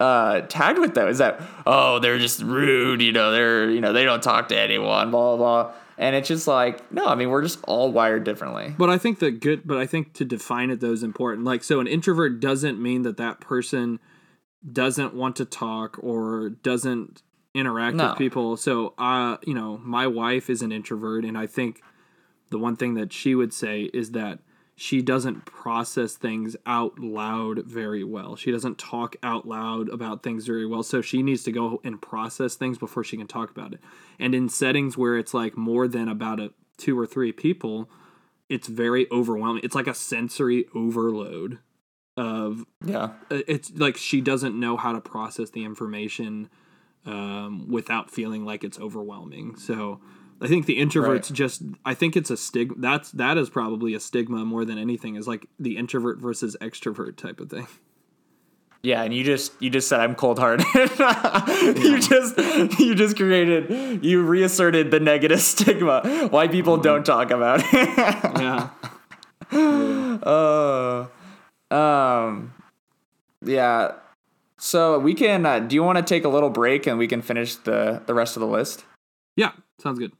[0.00, 3.92] uh tagged with though is that oh they're just rude you know they're you know
[3.92, 7.30] they don't talk to anyone blah blah blah and it's just like no i mean
[7.30, 9.62] we're just all wired differently But I think that good.
[9.66, 11.44] But I think to define it though is important.
[11.44, 13.98] Like, so an introvert doesn't mean that that person
[14.72, 17.22] doesn't want to talk or doesn't
[17.54, 18.08] interact No.
[18.10, 18.56] with people.
[18.56, 21.82] So, uh, you know, my wife is an introvert, and I think
[22.50, 24.40] the one thing that she would say is that
[24.80, 28.36] she doesn't process things out loud very well.
[28.36, 30.84] She doesn't talk out loud about things very well.
[30.84, 33.80] So she needs to go and process things before she can talk about it.
[34.20, 37.90] And in settings where it's like more than about a two or three people,
[38.48, 39.62] it's very overwhelming.
[39.64, 41.58] It's like a sensory overload
[42.18, 46.50] of yeah uh, it's like she doesn't know how to process the information
[47.06, 49.56] um, without feeling like it's overwhelming.
[49.56, 50.00] So
[50.40, 51.32] I think the introverts Right.
[51.32, 52.74] just I think it's a stigma.
[52.78, 55.14] That's that is probably a stigma more than anything.
[55.16, 57.66] Is like the introvert versus extrovert type of thing.
[58.82, 60.64] yeah and you just you just said i'm cold-hearted
[61.84, 62.38] you just
[62.78, 67.98] you just created you reasserted the negative stigma why people don't talk about it
[68.40, 68.70] Yeah.
[70.22, 71.06] Uh,
[71.70, 72.54] um,
[73.42, 73.92] yeah.
[74.58, 75.46] So we can.
[75.46, 78.14] Uh, do you want to take a little break and we can finish the the
[78.14, 78.84] rest of the list?
[79.36, 79.52] yeah.
[79.80, 80.12] Sounds good.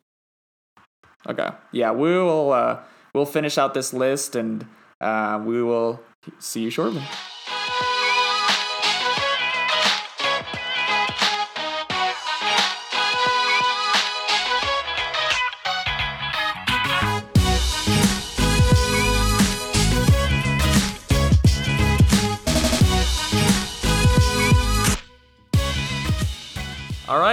[1.29, 1.51] Okay.
[1.73, 2.53] Yeah, we will.
[2.53, 2.81] Uh,
[3.13, 4.67] we'll finish out this list and
[5.01, 6.01] uh, we will
[6.39, 7.03] see you shortly.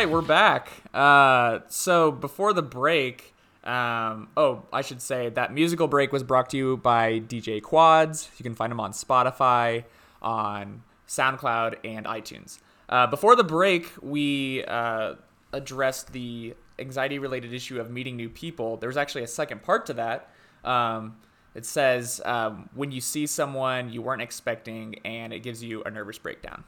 [0.06, 0.70] Right, we're back.
[0.94, 6.52] Uh, so before the break, um, oh, I should say that musical break was brought
[6.52, 8.30] to you by DJ Quads.
[8.38, 9.86] You can find him on Spotify,
[10.22, 12.60] on SoundCloud, and iTunes.
[12.88, 15.15] Uh, before the break, we uh,
[15.54, 18.78] addressed the anxiety-related issue of meeting new people.
[18.78, 20.30] There's actually a second part to that.
[20.63, 21.15] Um,
[21.56, 25.89] it says um, when you see someone you weren't expecting, and it gives you a
[25.89, 26.63] nervous breakdown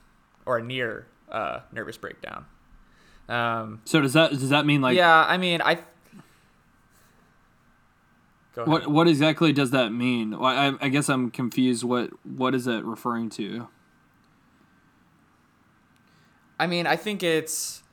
[0.47, 2.45] or a near uh, nervous breakdown.
[3.29, 5.79] Um, So does that does that mean like yeah, I mean, I.
[8.65, 10.31] What what exactly does that mean?
[10.31, 11.83] Well, I, I guess I'm confused.
[11.83, 13.67] What what is it referring to?
[16.59, 17.83] I mean, I think it's.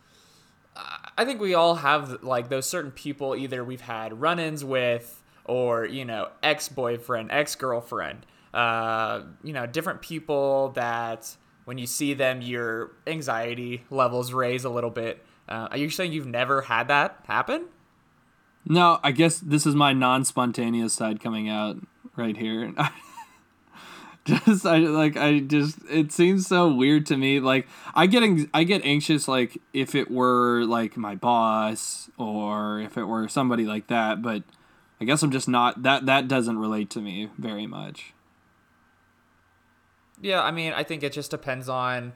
[1.17, 5.85] I think we all have like those certain people either we've had run-ins with or
[5.85, 12.93] you know ex-boyfriend, ex-girlfriend, uh, you know different people that when you see them your
[13.07, 15.25] anxiety levels raise a little bit.
[15.49, 17.67] Uh, are you saying you've never had that happen?
[18.67, 21.77] No, I guess this is my non-spontaneous side coming out
[22.17, 22.73] right here.
[24.25, 27.41] just I like I just it seems so weird to me.
[27.41, 28.23] Like I get
[28.55, 33.67] I get anxious like if it were like my boss or if it were somebody
[33.67, 34.43] like that, but
[35.01, 38.14] I guess I'm just not that that doesn't relate to me very much.
[40.25, 42.15] Yeah, I mean, I think it just depends on.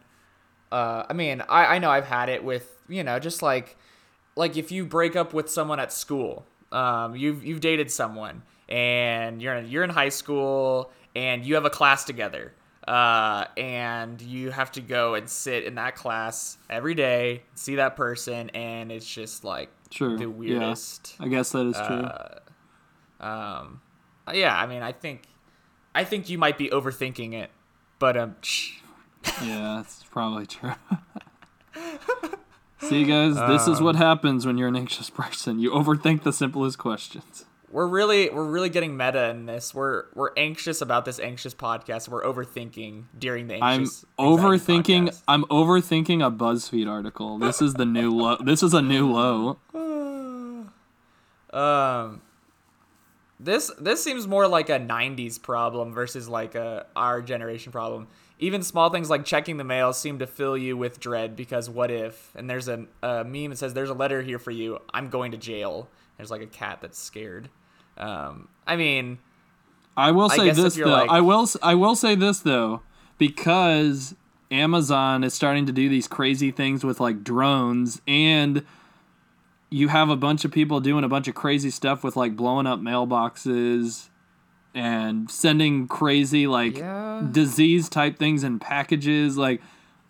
[0.73, 3.77] Uh, I mean, I, I know I've had it with you know just like
[4.35, 9.43] like if you break up with someone at school, um, you've you've dated someone and
[9.43, 12.55] you're in, you're in high school and you have a class together.
[12.87, 17.95] uh, and you have to go and sit in that class every day, see that
[17.97, 20.17] person, and it's just like Sure.
[20.17, 20.27] the yeah.
[20.27, 21.15] weirdest.
[21.21, 21.97] I guess that is true.
[21.97, 22.39] Uh,
[23.21, 23.81] um,
[24.33, 25.23] yeah, I mean, I think,
[25.95, 27.51] I think you might be overthinking it,
[27.99, 28.37] but um,
[29.43, 30.73] yeah, that's probably true.
[32.81, 35.59] See, guys, this is Um, what happens when you're an anxious person.
[35.59, 37.45] You overthink the simplest questions.
[37.71, 39.75] we're really we're really getting meta in this.
[39.75, 42.09] We're we're anxious about this anxious podcast.
[42.09, 44.05] We're overthinking during the anxious.
[44.19, 45.09] I'm overthinking.
[45.09, 45.23] podcast.
[45.29, 47.39] I'm overthinking a BuzzFeed article.
[47.39, 48.37] This is the new low.
[48.43, 49.59] This is a new low.
[51.51, 52.21] Um,
[53.41, 58.09] this this seems more like a '90s problem versus like a our generation problem.
[58.41, 61.91] Even small things like checking the mail seem to fill you with dread because what
[61.91, 62.33] if?
[62.37, 64.79] And there's a, a meme that says, "There's a letter here for you.
[64.93, 67.49] I'm going to jail." There's like a cat that's scared.
[67.97, 69.19] Um, I mean,
[69.97, 70.87] I will say if this though.
[70.87, 71.49] like- I will.
[71.63, 72.83] I will say this though,
[73.19, 74.15] because
[74.51, 78.65] Amazon is starting to do these crazy things with like drones, and
[79.71, 82.67] you have a bunch of people doing a bunch of crazy stuff with like blowing
[82.67, 84.09] up mailboxes
[84.75, 87.27] and sending crazy like Yeah.
[87.31, 89.37] disease type things in packages.
[89.37, 89.61] Like,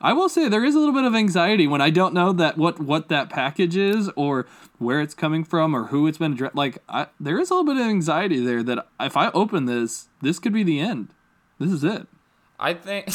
[0.01, 2.57] I will say there is a little bit of anxiety when I don't know that
[2.57, 4.47] what what that package is or
[4.79, 6.55] where it's coming from or who it's been addressed.
[6.55, 10.09] Like, I, there is a little bit of anxiety there that if I open this,
[10.23, 11.09] this could be the end.
[11.59, 12.07] This is it.
[12.61, 13.09] I think.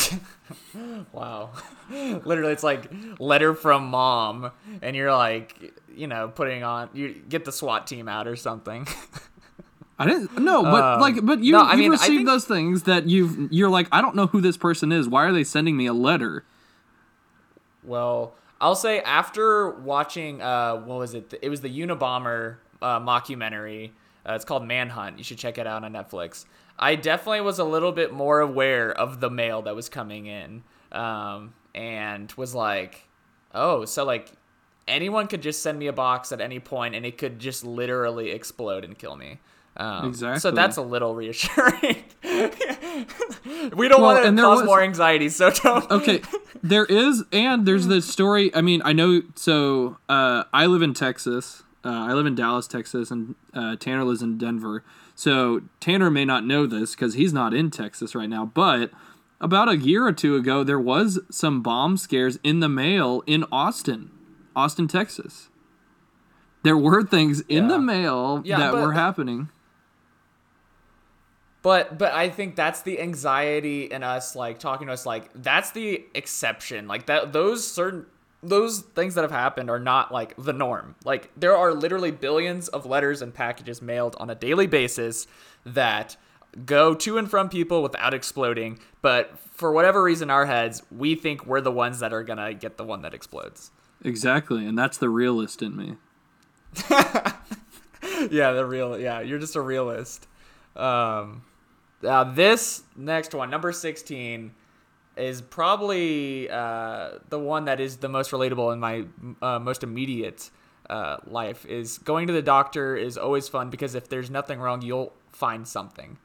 [1.13, 1.51] wow.
[1.89, 4.51] Literally, it's like letter from mom,
[4.81, 8.87] and you're like, you know, putting on you get the SWAT team out or something.
[9.99, 12.45] I didn't no, but Um, like, but you no, I you've mean, received think- those
[12.45, 15.07] things that you've you're like, I don't know who this person is.
[15.07, 16.43] Why are they sending me a letter?
[17.83, 21.33] Well, I'll say after watching, uh, what was it?
[21.41, 23.91] It was the Unabomber uh, mockumentary.
[24.27, 25.17] Uh, it's called Manhunt.
[25.17, 26.45] You should check it out on Netflix.
[26.79, 30.63] I definitely was a little bit more aware of the mail that was coming in,
[30.91, 33.07] um, and was like,
[33.53, 34.31] oh, so like
[34.87, 38.31] anyone could just send me a box at any point, and it could just literally
[38.31, 39.39] explode and kill me.
[39.75, 42.03] Um, So that's a little reassuring.
[42.23, 45.89] we don't Well, want to cause was- more anxiety, so don't.
[45.91, 46.21] okay
[46.63, 50.93] there is and there's this story i mean i know so uh, i live in
[50.93, 54.81] texas uh, i live in dallas texas and uh, tanner lives in denver
[55.13, 58.91] so tanner may not know this because he's not in texas right now but
[59.41, 63.43] about a year or two ago there was some bomb scares in the mail in
[63.51, 64.09] austin
[64.55, 65.49] austin texas
[66.63, 69.49] there were things in the mail Yeah, that but- were happening
[71.61, 75.71] But but I think that's the anxiety in us like talking to us like that's
[75.71, 76.87] the exception.
[76.89, 78.05] Like that those certain
[78.41, 80.95] those things that have happened are not like the norm.
[81.05, 85.25] Like there are literally billions of letters and packages mailed on a daily basis
[85.65, 86.17] that
[86.65, 91.45] go to and from people without exploding, but for whatever reason our heads, we think
[91.45, 93.71] we're the ones that are going to get the one that explodes.
[94.03, 95.95] Exactly and that's the realist in me
[98.31, 98.97] yeah, the real.
[98.99, 100.27] Yeah, you're just a realist.
[100.75, 101.43] Um,
[102.01, 104.51] now this next one, number sixteen,
[105.15, 109.05] is probably uh, the one that is the most relatable in my
[109.41, 110.49] uh, most immediate
[110.89, 111.65] uh, life.
[111.65, 115.67] Is going to the doctor is always fun because if there's nothing wrong, you'll find
[115.67, 116.17] something.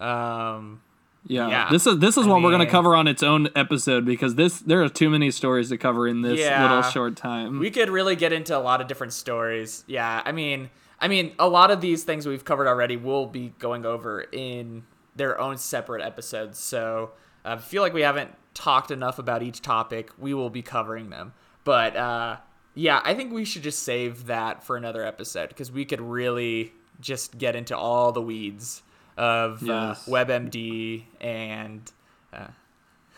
[0.00, 0.82] Um,
[1.28, 1.68] Yeah, Yeah.
[1.70, 4.60] this is this is I one we're gonna cover on its own episode because this
[4.60, 6.62] there are too many stories to cover in this Yeah.
[6.62, 7.58] little short time.
[7.58, 9.84] we could really get into a lot of different stories.
[9.86, 13.52] Yeah, I mean, I mean, a lot of these things we've covered already will be
[13.58, 14.84] going over in
[15.16, 16.58] their own separate episodes.
[16.58, 17.10] So
[17.44, 20.10] uh, I feel like we haven't talked enough about each topic.
[20.18, 21.32] We will be covering them,
[21.64, 22.36] but uh,
[22.74, 26.72] yeah, I think we should just save that for another episode because we could really
[27.00, 28.82] just get into all the weeds
[29.16, 30.06] of Yes.
[30.06, 31.90] uh, WebMD and.
[32.32, 32.48] Uh,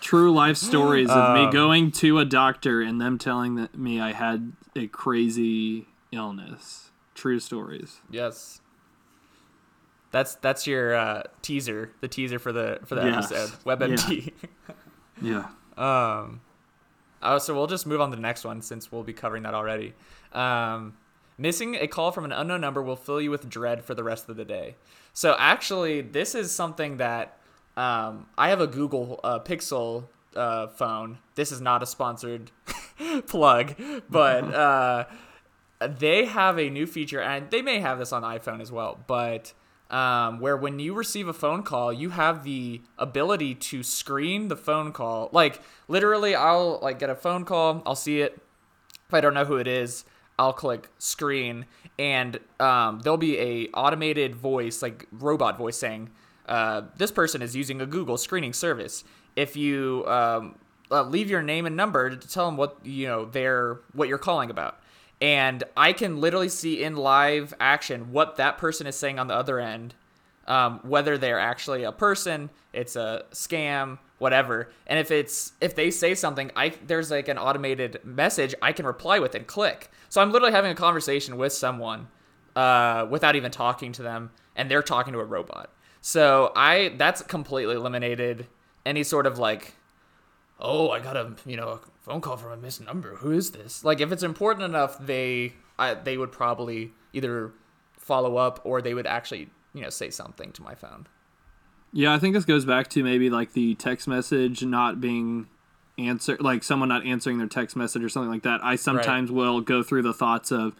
[0.00, 4.00] True life stories of me Um, going to a doctor and them telling that me
[4.00, 6.92] I had a crazy illness.
[7.16, 8.00] True stories.
[8.08, 8.60] Yes.
[10.10, 13.30] That's that's your uh, teaser, the teaser for the for the Yes.
[13.32, 13.58] episode.
[13.64, 14.32] WebMD.
[15.20, 15.48] Yeah.
[15.76, 16.40] um,
[17.20, 19.52] oh, so we'll just move on to the next one since we'll be covering that
[19.54, 19.94] already.
[20.32, 20.94] Um,
[21.36, 24.28] missing a call from an unknown number will fill you with dread for the rest
[24.28, 24.76] of the day.
[25.18, 27.38] So actually, this is something that
[27.76, 30.04] um, I have a Google uh, Pixel
[30.36, 31.18] uh, phone.
[31.34, 32.52] This is not a sponsored
[33.26, 33.74] plug,
[34.08, 35.06] but uh,
[35.80, 39.52] they have a new feature, and they may have this on iPhone as well, but
[39.90, 44.56] um, where when you receive a phone call, you have the ability to screen the
[44.56, 45.30] phone call.
[45.32, 48.40] Like literally, I'll like get a phone call, I'll see it.
[49.08, 50.04] If I don't know who it is,
[50.38, 51.66] I'll click screen,
[51.98, 56.10] and um, there'll be a automated voice, like robot voice, saying,
[56.46, 59.04] uh, "This person is using a Google screening service.
[59.36, 60.56] if you um,
[60.90, 64.18] uh, leave your name and number to tell them what you know they're what you're
[64.18, 64.80] calling about
[65.20, 69.34] and i can literally see in live action what that person is saying on the
[69.34, 69.94] other end
[70.46, 75.90] um, whether they're actually a person it's a scam whatever and if it's if they
[75.90, 80.20] say something i there's like an automated message i can reply with and click so
[80.20, 82.08] i'm literally having a conversation with someone
[82.56, 87.22] uh, without even talking to them and they're talking to a robot so i that's
[87.22, 88.46] completely eliminated
[88.84, 89.76] any sort of like
[90.60, 93.16] oh, I got a you know a phone call from a missed number.
[93.16, 93.84] Who is this?
[93.84, 97.52] Like, if it's important enough, they I, they would probably either
[97.98, 101.06] follow up or they would actually you know say something to my phone.
[101.92, 105.46] Yeah, I think this goes back to maybe like the text message not being
[105.98, 108.60] answer like someone not answering their text message or something like that.
[108.62, 109.36] I sometimes right.
[109.36, 110.74] will go through the thoughts of,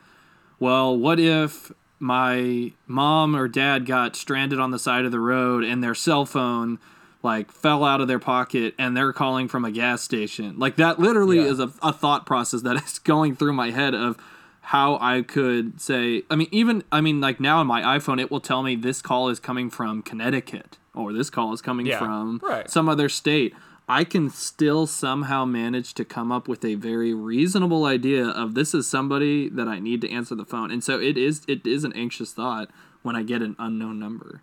[0.58, 5.64] well, what if my mom or dad got stranded on the side of the road
[5.64, 6.78] and their cell phone
[7.22, 10.58] like fell out of their pocket and they're calling from a gas station.
[10.58, 11.46] Like that literally yeah.
[11.46, 14.16] is a, a thought process that is going through my head of
[14.60, 18.30] how I could say I mean even I mean like now on my iPhone it
[18.30, 21.98] will tell me this call is coming from Connecticut or this call is coming yeah,
[21.98, 22.70] from right.
[22.70, 23.54] some other state.
[23.88, 28.74] I can still somehow manage to come up with a very reasonable idea of this
[28.74, 30.70] is somebody that I need to answer the phone.
[30.70, 32.70] And so it is it is an anxious thought
[33.02, 34.42] when I get an unknown number.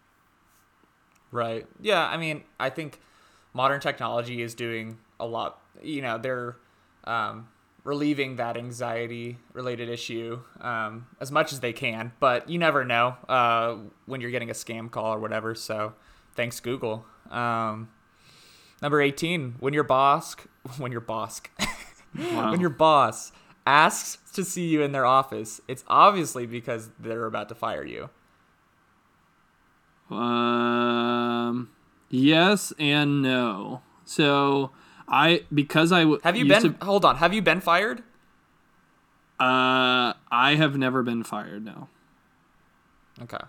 [1.32, 1.68] Right.
[1.80, 2.08] Yeah.
[2.08, 2.99] I mean, I think
[3.53, 5.62] modern technology is doing a lot.
[5.82, 6.56] You know, they're
[7.03, 7.47] um,
[7.84, 13.16] relieving that anxiety related issue um, as much as they can, but you never know
[13.30, 13.76] uh,
[14.08, 15.53] when you're getting a scam call or whatever.
[15.53, 15.93] So
[16.36, 17.06] thanks, Google.
[17.30, 17.90] Um,
[18.82, 20.36] number 18, when your boss,
[20.78, 21.42] when your boss,
[22.18, 22.52] wow.
[22.52, 23.32] when your boss
[23.66, 28.10] asks to see you in their office, it's obviously because they're about to fire you.
[30.16, 31.72] Um,
[32.10, 33.82] yes and no.
[34.04, 34.72] So
[35.08, 38.04] I because I w- have you been to, hold on have you been fired?
[39.40, 41.66] Uh, I have never been fired.
[41.66, 41.90] No.
[43.22, 43.44] Okay.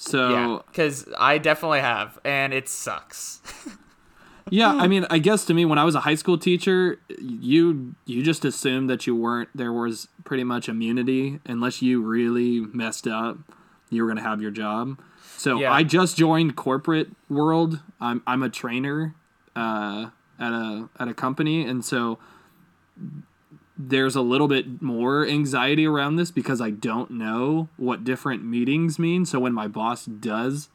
[0.00, 3.42] So yeah, because I definitely have, and it sucks.
[4.50, 7.96] yeah, I mean, I guess to me, when I was a high school teacher, you
[8.06, 13.08] you just assumed that you weren't there was pretty much immunity unless you really messed
[13.08, 13.38] up,
[13.90, 15.00] you were gonna have your job.
[15.36, 15.72] So yeah.
[15.72, 17.80] I just joined corporate world.
[18.00, 19.16] I'm I'm a trainer
[19.56, 22.20] uh, at a at a company, and so
[23.78, 28.98] there's a little bit more anxiety around this because I don't know what different meetings
[28.98, 29.24] mean.
[29.24, 30.68] So when my boss does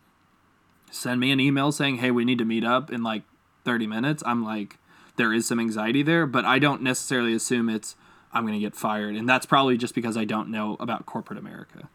[0.90, 3.24] send me an email saying, "Hey, we need to meet up in like
[3.66, 4.78] 30 minutes," I'm like,
[5.18, 7.96] there is some anxiety there, but I don't necessarily assume it's
[8.32, 11.38] I'm going to get fired, and that's probably just because I don't know about corporate
[11.38, 11.90] America.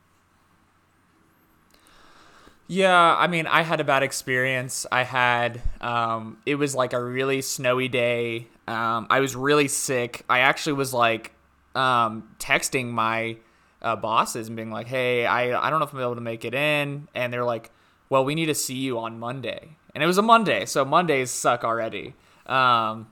[2.68, 4.86] Yeah, I mean, I had a bad experience.
[4.92, 8.46] I had, um, it was like a really snowy day.
[8.68, 10.24] Um, I was really sick.
[10.28, 11.32] I actually was like
[11.74, 13.38] um, texting my
[13.80, 16.44] uh, bosses and being like, hey, I, I don't know if I'm able to make
[16.44, 17.08] it in.
[17.14, 17.70] And they're like,
[18.10, 19.76] well, we need to see you on Monday.
[19.94, 22.14] And it was a Monday, so Mondays suck already.
[22.44, 23.08] Um,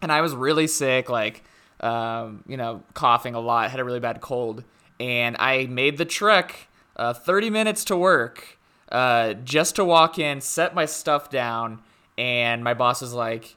[0.00, 1.42] and I was really sick, like,
[1.80, 4.62] um, you know, coughing a lot, had a really bad cold.
[5.00, 8.58] And I made the trek uh, 30 minutes to work
[8.92, 11.80] uh, just to walk in, set my stuff down,
[12.16, 13.56] and my boss was like,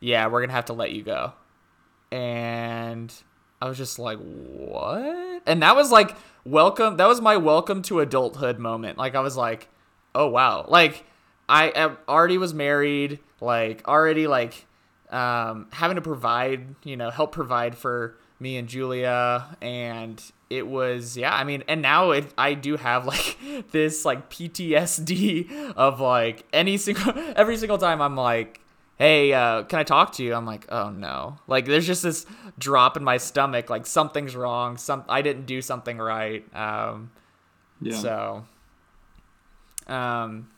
[0.00, 1.32] "Yeah, we're gonna have to let you go,"
[2.10, 3.12] and
[3.60, 6.96] I was just like, "What?" And that was like welcome.
[6.96, 8.98] That was my welcome to adulthood moment.
[8.98, 9.68] Like I was like,
[10.14, 11.04] "Oh wow!" Like
[11.48, 14.66] I already was married, like already like
[15.10, 21.16] um, having to provide, you know, help provide for me and Julia, and it was
[21.16, 23.36] yeah i mean and now it, i do have like
[23.70, 28.60] this like ptsd of like any single every single time i'm like
[28.98, 30.34] hey uh, can i talk to you?
[30.34, 31.38] I'm like oh no.
[31.46, 32.26] Like there's just this
[32.58, 37.10] drop in my stomach like something's wrong some i didn't do something right um
[37.80, 37.96] yeah.
[37.96, 38.44] so
[39.86, 40.50] um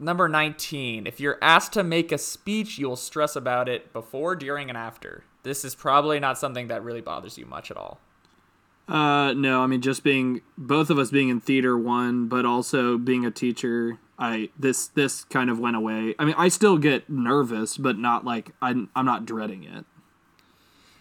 [0.00, 4.68] number 19 if you're asked to make a speech you'll stress about it before during
[4.68, 5.24] and after.
[5.42, 7.98] This is probably not something that really bothers you much at all.
[8.88, 12.98] Uh, no, I mean just being both of us being in theater one, but also
[12.98, 13.98] being a teacher.
[14.20, 16.14] I this this kind of went away.
[16.18, 19.86] I mean, I still get nervous, but not like I'm I'm not dreading it.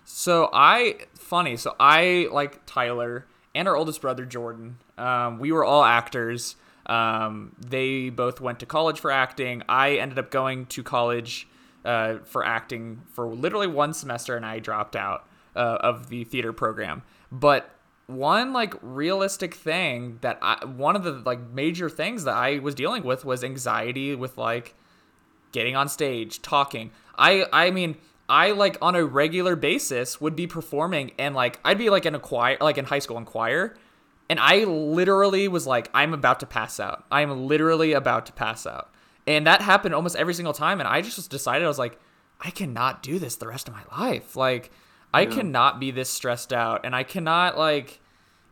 [0.05, 1.57] So I funny.
[1.57, 4.77] So I like Tyler and our oldest brother Jordan.
[4.97, 6.55] Um, we were all actors.
[6.85, 9.61] Um, they both went to college for acting.
[9.69, 11.47] I ended up going to college
[11.85, 16.53] uh, for acting for literally one semester, and I dropped out uh, of the theater
[16.53, 17.03] program.
[17.31, 17.69] But
[18.09, 22.75] one like realistic thing that I one of the like major things that I was
[22.75, 24.75] dealing with was anxiety with like
[25.51, 26.91] getting on stage, talking.
[27.17, 27.97] I I mean,
[28.27, 32.15] I like on a regular basis would be performing and like I'd be like in
[32.15, 33.75] a choir, like in high school in choir,
[34.29, 37.05] and I literally was like, I'm about to pass out.
[37.11, 38.93] I'm literally about to pass out.
[39.25, 40.79] And that happened almost every single time.
[40.79, 41.99] And I just decided, I was like,
[42.39, 44.35] I cannot do this the rest of my life.
[44.35, 44.71] Like,
[45.13, 45.29] I Yeah.
[45.31, 46.85] cannot be this stressed out.
[46.85, 47.99] And I cannot, like,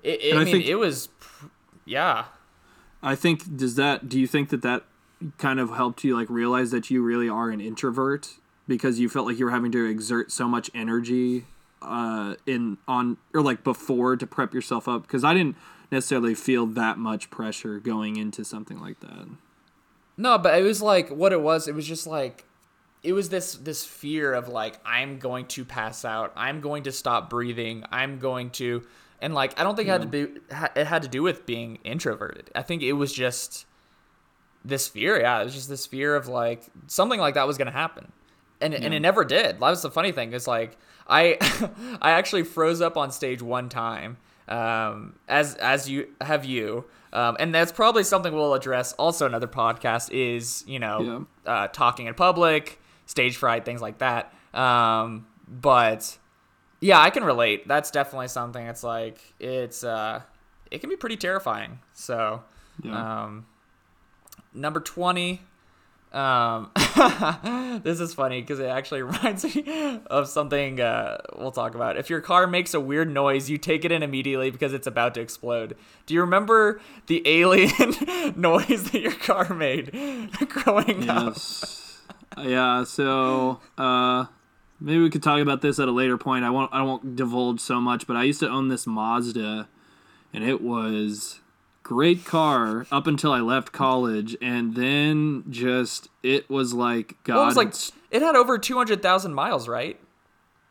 [0.04, 1.10] it, it, I I mean, think- it was,
[1.86, 2.26] yeah.
[3.04, 4.84] I think does that do you think that that
[5.38, 8.36] kind of helped you like realize that you really are an introvert
[8.68, 11.46] because you felt like you were having to exert so much energy
[11.84, 15.56] uh in on or like before to prep yourself up because I didn't
[15.92, 19.28] necessarily feel that much pressure going into something like that.
[20.18, 21.68] No, but it was like what it was.
[21.68, 22.46] It was just like
[23.04, 26.34] it was this this fear of like I'm going to pass out.
[26.36, 27.84] I'm going to stop breathing.
[27.92, 28.84] I'm going to
[29.22, 30.28] and like I don't think it had to be
[30.76, 32.50] it had to do with being introverted.
[32.56, 33.66] I think it was just
[34.66, 35.20] this fear.
[35.20, 38.12] Yeah, it was just this fear of like something like that was going to happen.
[38.60, 39.60] And and it never did.
[39.60, 40.34] That was the funny thing.
[40.34, 40.78] Is like
[41.08, 41.38] I
[42.02, 44.18] I actually froze up on stage one time.
[44.48, 46.86] Um, as as you have you.
[47.14, 52.06] Um, and that's probably something we'll address also another podcast is, you know, uh, talking
[52.08, 54.32] in public, stage fright, things like that.
[54.54, 56.16] Um, but
[56.80, 57.68] yeah, I can relate.
[57.68, 60.22] That's definitely something it's like it's uh
[60.70, 61.80] it can be pretty terrifying.
[61.94, 62.44] So
[62.84, 63.24] Yeah.
[63.24, 63.48] um
[64.54, 65.42] number 20
[66.14, 66.72] um
[67.84, 72.10] this is funny because it actually reminds me of something uh, we'll talk about if
[72.10, 75.20] your car makes a weird noise you take it in immediately because it's about to
[75.22, 77.70] explode do you remember the alien
[78.38, 79.92] noise that your car made
[80.50, 81.87] growing up Yes.
[82.42, 82.84] Yeah.
[82.84, 84.26] So uh,
[84.80, 86.46] maybe we could talk about this at a later point.
[86.46, 86.74] I won't.
[86.74, 88.08] I won't divulge so much.
[88.08, 89.68] But I used to own this Mazda,
[90.34, 91.40] and it was
[91.84, 97.36] great car up until I left college, and then just it was like God.
[97.36, 97.74] well, it was like
[98.12, 100.00] it had over 200,000 miles right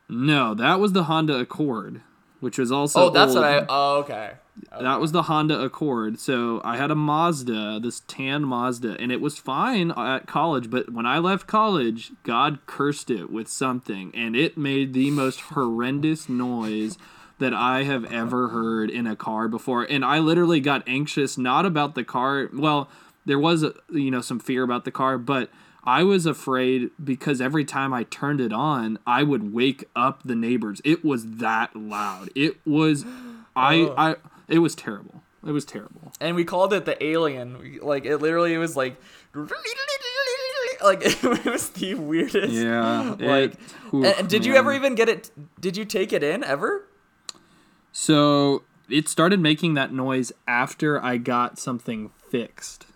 [0.08, 2.00] no, that was the Honda Accord,
[2.41, 3.05] which was also.
[3.05, 3.43] oh that's old.
[3.43, 4.32] what i oh okay
[4.80, 6.18] That was the Honda Accord.
[6.18, 10.70] So I had a Mazda, this tan Mazda, and it was fine at college.
[10.70, 15.41] But when I left college, God cursed it with something, and it made the most
[15.53, 16.97] horrendous noise
[17.39, 19.84] that I have ever heard in a car before.
[19.84, 22.49] And I literally got anxious, not about the car.
[22.53, 22.89] Well,
[23.26, 25.51] there was, you know, some fear about the car, but
[25.87, 30.34] I was afraid because every time I turned it on, I would wake up the
[30.34, 30.80] neighbors.
[30.84, 32.28] It was that loud.
[32.34, 33.05] It was,
[33.55, 34.16] I, I,
[34.49, 35.22] it was terrible.
[35.47, 36.12] It was terrible.
[36.20, 38.97] and we called it the alien We- like it literally was like
[40.82, 43.11] like it was the weirdest Yeah.
[43.18, 43.59] like it-
[43.93, 45.30] and, oof, and did you ever even get it
[45.61, 46.84] did you take it in ever
[47.93, 52.87] So it started making that noise after I got something fixed.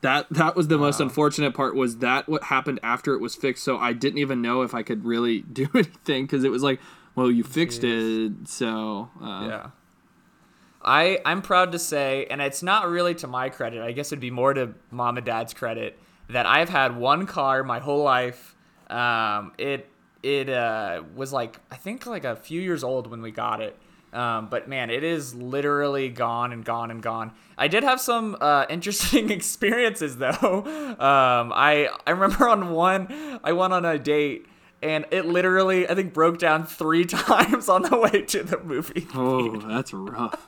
[0.00, 1.74] That that was the most unfortunate part.
[1.74, 3.64] Was that what happened after it was fixed?
[3.64, 6.80] So I didn't even know if I could really do anything because it was like,
[7.14, 9.70] well, you fixed it, so uh, yeah
[10.82, 14.20] i i'm proud to say and it's not really to my credit i guess it'd
[14.20, 18.54] be more to mom and dad's credit that i've had one car my whole life
[18.90, 19.88] um it
[20.22, 23.76] it uh was like i think like a few years old when we got it
[24.12, 27.32] um, but man, it is literally gone and gone and gone.
[27.56, 30.64] I did have some uh, interesting experiences though.
[30.98, 34.46] Um, I I remember on one, I went on a date
[34.82, 39.06] and it literally I think broke down three times on the way to the movie.
[39.14, 40.46] Oh, that's rough.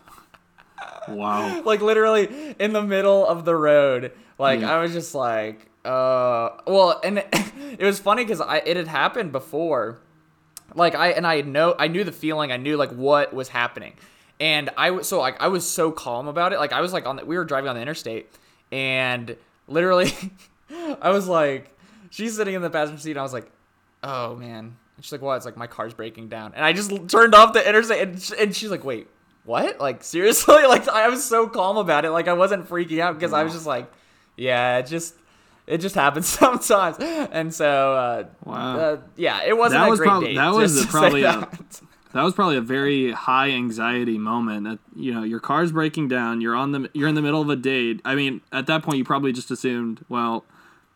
[1.08, 1.62] Wow.
[1.64, 4.12] like literally in the middle of the road.
[4.38, 4.74] Like Yeah.
[4.76, 7.18] I was just like, uh, well, and
[7.78, 10.00] it was funny because I it had happened before.
[10.74, 12.52] Like I and I know I knew the feeling.
[12.52, 13.94] I knew like what was happening,
[14.38, 16.58] and I was so like I was so calm about it.
[16.58, 18.30] Like I was like on the, we were driving on the interstate,
[18.70, 19.36] and
[19.68, 20.12] literally,
[21.00, 21.76] I was like,
[22.10, 23.12] she's sitting in the passenger seat.
[23.12, 23.50] and I was like,
[24.02, 24.76] oh man.
[24.96, 25.36] And she's like, what?
[25.36, 28.32] It's like my car's breaking down, and I just turned off the interstate, and, sh-
[28.38, 29.08] and she's like, wait,
[29.44, 29.80] what?
[29.80, 30.66] Like seriously?
[30.66, 32.10] Like I was so calm about it.
[32.10, 33.90] Like I wasn't freaking out because I was just like,
[34.36, 35.14] yeah, just
[35.70, 36.96] it just happens sometimes.
[36.98, 38.78] And so uh, Wow.
[38.78, 40.34] uh, yeah, it wasn't That a was great prob- date.
[40.36, 41.80] that was just to say probably a- that.
[42.12, 44.64] That was probably a very high anxiety moment.
[44.64, 46.40] That you know, your car's breaking down.
[46.40, 48.00] You're on the you're in the middle of a date.
[48.04, 50.44] I mean, at that point, you probably just assumed, well,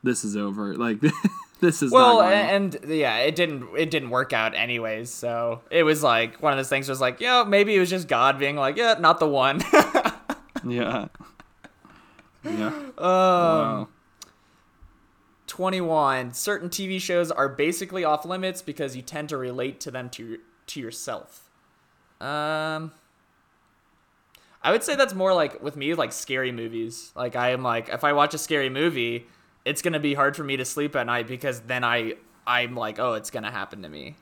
[0.03, 0.75] this is over.
[0.75, 0.99] Like
[1.61, 5.09] this is well, and, and yeah, it didn't it didn't work out anyways.
[5.09, 6.89] So it was like one of those things.
[6.89, 9.61] Was like, yeah, maybe it was just God being like, yeah, not the one.
[10.67, 11.07] yeah,
[12.45, 12.67] yeah.
[12.67, 13.89] um, wow.
[15.55, 20.11] 21 certain tv shows are basically off limits because you tend to relate to them
[20.11, 21.49] to to yourself
[22.21, 22.91] um
[24.63, 27.89] i would say that's more like with me like scary movies like i am like
[27.89, 29.27] if i watch a scary movie
[29.65, 32.15] it's gonna be hard for me to sleep at night because then I
[32.47, 34.17] I'm like, oh, it's gonna happen to me.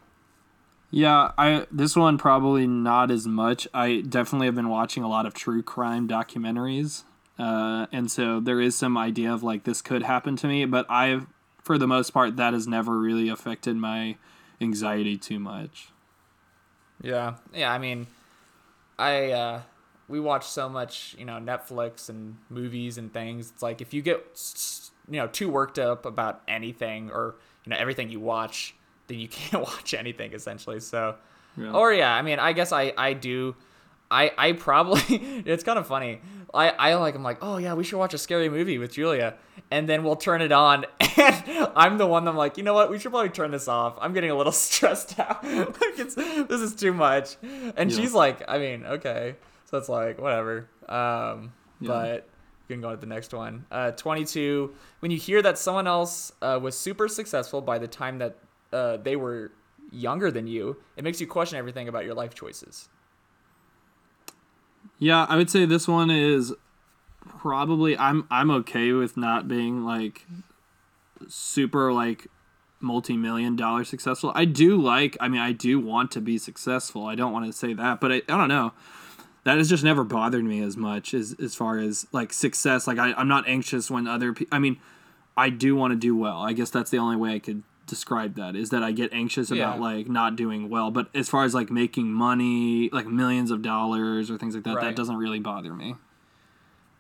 [0.91, 3.67] Yeah, I this one probably not as much.
[3.73, 7.05] I definitely have been watching a lot of true crime documentaries,
[7.39, 10.65] uh, and so there is some idea of like this could happen to me.
[10.65, 11.27] But I've,
[11.63, 14.17] for the most part, that has never really affected my
[14.61, 15.89] anxiety too much.
[17.03, 17.73] Yeah, yeah.
[17.73, 18.07] I mean,
[18.99, 19.63] I uh,
[20.09, 23.51] we watch so much, you know, Netflix and movies and things.
[23.51, 24.41] It's like if you get
[25.11, 28.75] you know too worked up about anything or you know everything you watch
[29.13, 30.81] then you can't watch anything essentially.
[30.81, 31.17] So,
[31.57, 31.73] yeah.
[31.73, 33.55] or yeah, I mean, I guess I I do.
[34.13, 35.01] I, I probably
[35.47, 36.21] it's kind of funny.
[36.55, 39.37] I, I like I'm like oh yeah we should watch a scary movie with Julia
[39.71, 40.85] and then we'll turn it on
[41.17, 43.97] and I'm the one I'm like you know what we should probably turn this off
[43.99, 47.37] I'm getting a little stressed out like it's this is too much
[47.75, 47.97] and yeah.
[47.97, 51.89] she's like I mean okay so it's like whatever um yeah.
[51.89, 52.29] but
[52.69, 56.33] you can go to the next one uh 22 when you hear that someone else
[56.43, 58.37] uh, was super successful by the time that
[58.75, 59.53] uh, they were
[59.93, 62.89] younger than you, it makes you question everything about your life choices.
[64.99, 66.55] Yeah, I would say this one is
[67.27, 70.27] probably I'm I'm okay with not being like
[71.29, 72.29] super like
[72.81, 74.33] multi-million dollar successful.
[74.35, 77.07] I do like I mean I do want to be successful.
[77.07, 78.73] I don't want to say that, but I, I don't know.
[79.45, 82.87] That has just never bothered me as much as as far as like success.
[82.87, 84.79] Like I, I'm not anxious when other people I mean
[85.37, 86.39] I do want to do well.
[86.43, 87.63] I guess that's the only way I could
[87.93, 90.91] describe that is that I get anxious about like not doing well.
[90.91, 94.77] But as far as like making money, like millions of dollars or things like that,
[94.77, 94.85] right.
[94.87, 95.97] that doesn't really bother me.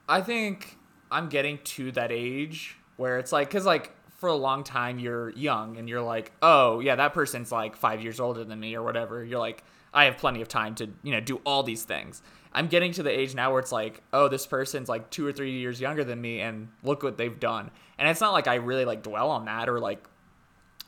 [0.06, 0.76] I think
[1.10, 5.30] I'm getting to that age where it's like, cause like for a long time you're
[5.30, 8.82] young and you're like, oh yeah, that person's like five years older than me or
[8.82, 9.24] whatever.
[9.24, 9.64] You're like,
[9.94, 12.22] I have plenty of time to you know do all these things.
[12.54, 15.32] I'm getting to the age now where it's like, oh, this person's like two or
[15.32, 17.70] three years younger than me, and look what they've done.
[17.98, 20.06] And it's not like I really like dwell on that or like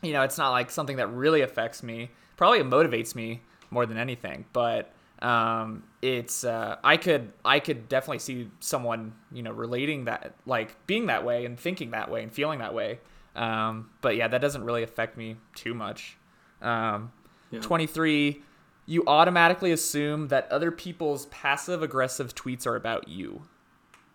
[0.06, 2.10] you know, it's not like something that really affects me.
[2.36, 7.88] Probably it motivates me more than anything, but um, it's uh, I could I could
[7.88, 12.22] definitely see someone you know relating that like being that way and thinking that way
[12.22, 13.00] and feeling that way.
[13.36, 16.16] Um, but yeah, that doesn't really affect me too much.
[16.62, 17.12] Um,
[17.50, 17.60] yeah.
[17.60, 18.42] 23,
[18.86, 23.42] you automatically assume that other people's passive aggressive tweets are about you.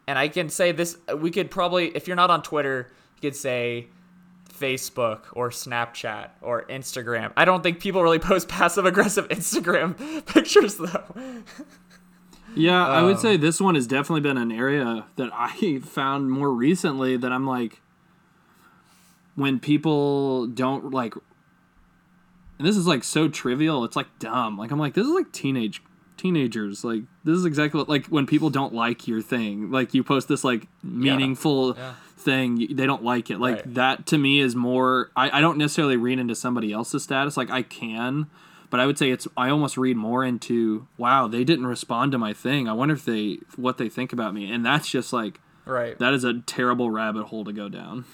[0.08, 3.36] And I can say this, we could probably, if you're not on Twitter, you could
[3.36, 3.90] say,
[4.60, 7.32] Facebook or Snapchat or Instagram.
[7.38, 11.04] I don't think people really post passive aggressive Instagram pictures though.
[12.56, 15.80] yeah, um, I would um, say this one has definitely been an area that I
[15.84, 17.82] found more recently that I'm like
[19.36, 21.14] when people don't like
[22.58, 24.58] and this is like so trivial, it's like dumb.
[24.58, 25.82] Like I'm like this is like teenage
[26.18, 30.04] teenagers like this is exactly what, like when people don't like your thing like you
[30.04, 31.82] post this like meaningful yeah.
[31.82, 33.40] Yeah thing they don't like it.
[33.40, 33.74] Like right.
[33.76, 37.38] that to me is more I, I don't necessarily read into somebody else's status.
[37.38, 38.28] Like i can
[38.70, 42.18] but i would say it's i almost read more into wow they didn't respond to
[42.18, 42.68] my thing.
[42.68, 44.52] I wonder if they what they think about me.
[44.52, 45.98] And that's just like right.
[46.00, 48.06] that is a terrible rabbit hole to go down.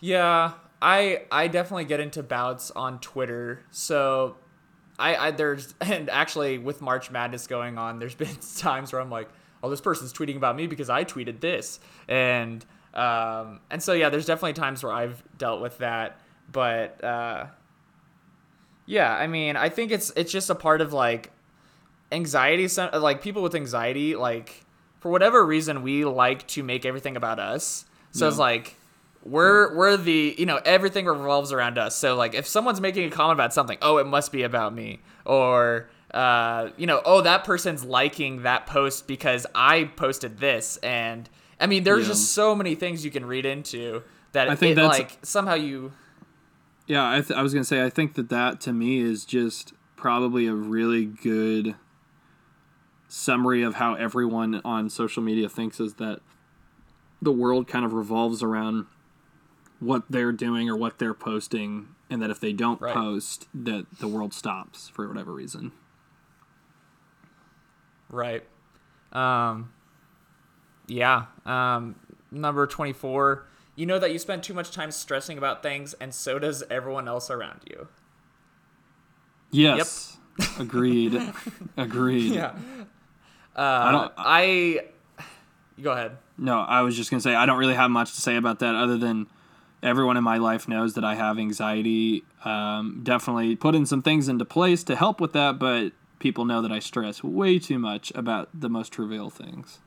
[0.00, 3.60] Yeah i i definitely get into bouts on twitter.
[3.70, 4.36] So
[4.98, 9.10] I, I there's and actually with march madness going on there's been times where i'm
[9.10, 9.28] like
[9.62, 14.08] oh, this person's tweeting about me because I tweeted this, and um, and so yeah,
[14.08, 17.46] there's definitely times where I've dealt with that, but uh,
[18.86, 21.30] yeah, I mean, I think it's it's just a part of like
[22.10, 22.68] anxiety.
[22.92, 24.64] Like people with anxiety, like
[25.00, 27.84] for whatever reason, we like to make everything about us.
[28.12, 28.30] So yeah.
[28.30, 28.76] it's like
[29.24, 31.96] we're we're the you know everything revolves around us.
[31.96, 35.00] So like if someone's making a comment about something, oh, it must be about me,
[35.24, 41.28] or uh, you know, oh, that person's liking that post because I posted this, and
[41.60, 42.12] I mean, there's yeah.
[42.12, 44.02] just so many things you can read into
[44.32, 45.92] that I think it, that's like somehow you.
[46.86, 49.74] Yeah, I, th- I was gonna say I think that that to me is just
[49.96, 51.74] probably a really good
[53.08, 56.20] summary of how everyone on social media thinks is that
[57.20, 58.86] the world kind of revolves around
[59.80, 62.94] what they're doing or what they're posting and that if they don't right.
[62.94, 65.72] post that the world stops for whatever reason
[68.10, 68.44] Right.
[69.12, 69.72] Um,
[70.86, 71.26] yeah.
[71.44, 71.96] Um,
[72.30, 73.46] number 24.
[73.76, 77.06] You know that you spend too much time stressing about things, and so does everyone
[77.06, 77.88] else around you.
[79.50, 80.18] Yes.
[80.38, 80.48] Yep.
[80.58, 81.32] Agreed.
[81.76, 82.32] Agreed.
[82.32, 82.54] Yeah.
[83.56, 84.12] Uh, I don't.
[84.16, 84.80] I.
[85.80, 86.18] Go ahead.
[86.36, 88.74] No, I was just gonna say I don't really have much to say about that
[88.74, 89.28] other than
[89.82, 92.24] everyone in my life knows that I have anxiety.
[92.44, 96.72] Um, definitely putting some things into place to help with that, but people know that
[96.72, 99.78] I stress way too much about the most trivial things.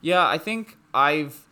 [0.00, 1.44] Yeah, I think I've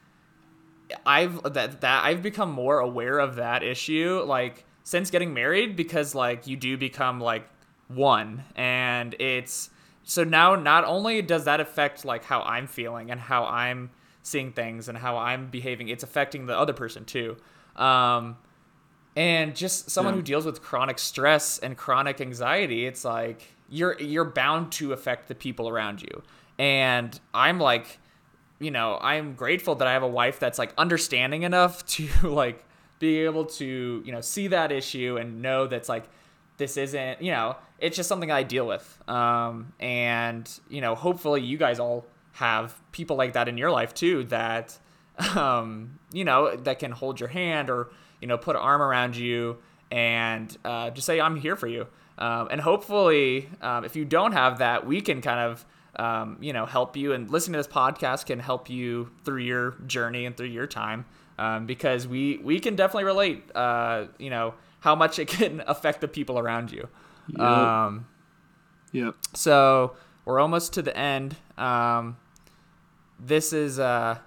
[1.05, 6.15] I've that that I've become more aware of that issue like since getting married because
[6.15, 7.49] like you do become like
[7.89, 9.71] one and it's
[10.05, 13.91] so now not only does that affect like how I'm feeling and how I'm
[14.23, 17.37] seeing things and how I'm behaving, it's affecting the other person too.
[17.75, 18.37] Um,
[19.17, 20.19] and just someone yeah.
[20.19, 25.29] who deals with chronic stress and chronic anxiety, it's like you're you're bound to affect
[25.29, 26.23] the people around you.
[26.59, 27.99] And I'm like,
[28.59, 32.64] you know, I'm grateful that I have a wife that's like understanding enough to like
[32.99, 36.05] be able to, you know, see that issue and know that's like
[36.59, 39.03] this isn't, you know, it's just something I deal with.
[39.09, 43.93] Um, and, you know, hopefully you guys all have people like that in your life
[43.93, 44.79] too that,
[45.37, 47.91] um, you know, that can hold your hand or,
[48.21, 49.59] you know, put an arm around you
[49.91, 51.87] and uh, just say, I'm here for you.
[52.19, 55.64] Um, and hopefully, um, if you don't have that, we can kind of,
[55.97, 57.12] um, you know, help you.
[57.12, 61.05] And listening to this podcast can help you through your journey and through your time
[61.39, 66.01] um, because we, we can definitely relate, uh, you know, how much it can affect
[66.01, 66.89] the people around you.
[67.29, 67.41] Yep.
[67.41, 68.07] Um,
[68.93, 69.14] yep.
[69.35, 71.37] So we're almost to the end.
[71.59, 72.17] Um,
[73.21, 74.19] this is, uh,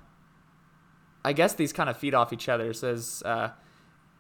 [1.24, 2.70] I guess these kind of feed off each other.
[2.70, 3.50] It says, uh,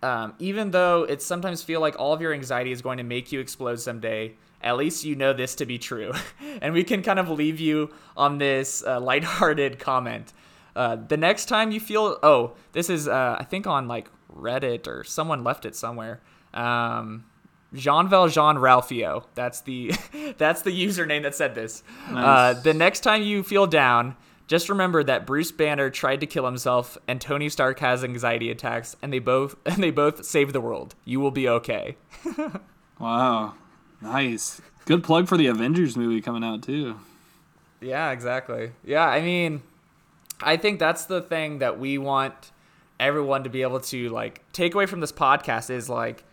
[0.02, 3.32] um, even though it sometimes feel like all of your anxiety is going to make
[3.32, 6.14] you explode someday, at least you know this to be true.
[6.62, 10.34] and we can kind of leave you on this uh, lighthearted comment.
[10.76, 14.88] Uh, the next time you feel, oh, this is, uh, I think on like Reddit
[14.88, 16.22] or someone left it somewhere.
[16.54, 17.26] Um,
[17.74, 19.26] Jean Valjean Ralphio.
[19.36, 19.91] That's the
[20.38, 21.84] that's the username that said this.
[22.08, 22.58] Uh, nice.
[22.58, 24.16] Uh, the next time you feel down,
[24.50, 28.95] just remember that Bruce Banner tried to kill himself, and Tony Stark has anxiety attacks,
[29.00, 30.95] and they both and they both save the world.
[31.06, 31.95] You will be okay.
[33.00, 33.54] wow,
[34.02, 34.60] nice.
[34.86, 37.00] Good plug for the Avengers movie coming out too.
[37.80, 38.72] Yeah, exactly.
[38.84, 39.62] Yeah, I mean,
[40.41, 42.52] I think that's the thing that we want
[43.00, 46.24] everyone to be able to like take away from this podcast is like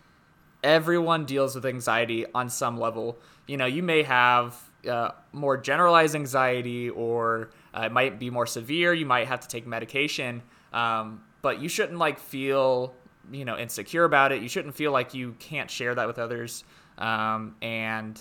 [0.64, 3.18] everyone deals with anxiety on some level.
[3.46, 4.58] You know, you may have
[4.88, 8.94] uh, more generalized anxiety or uh, it might be more severe.
[8.94, 12.94] You might have to take medication, um, but you shouldn't like feel
[13.30, 14.42] you know insecure about it.
[14.42, 16.64] You shouldn't feel like you can't share that with others.
[16.98, 18.20] Um, and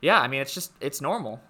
[0.00, 1.40] yeah, I mean, it's just it's normal.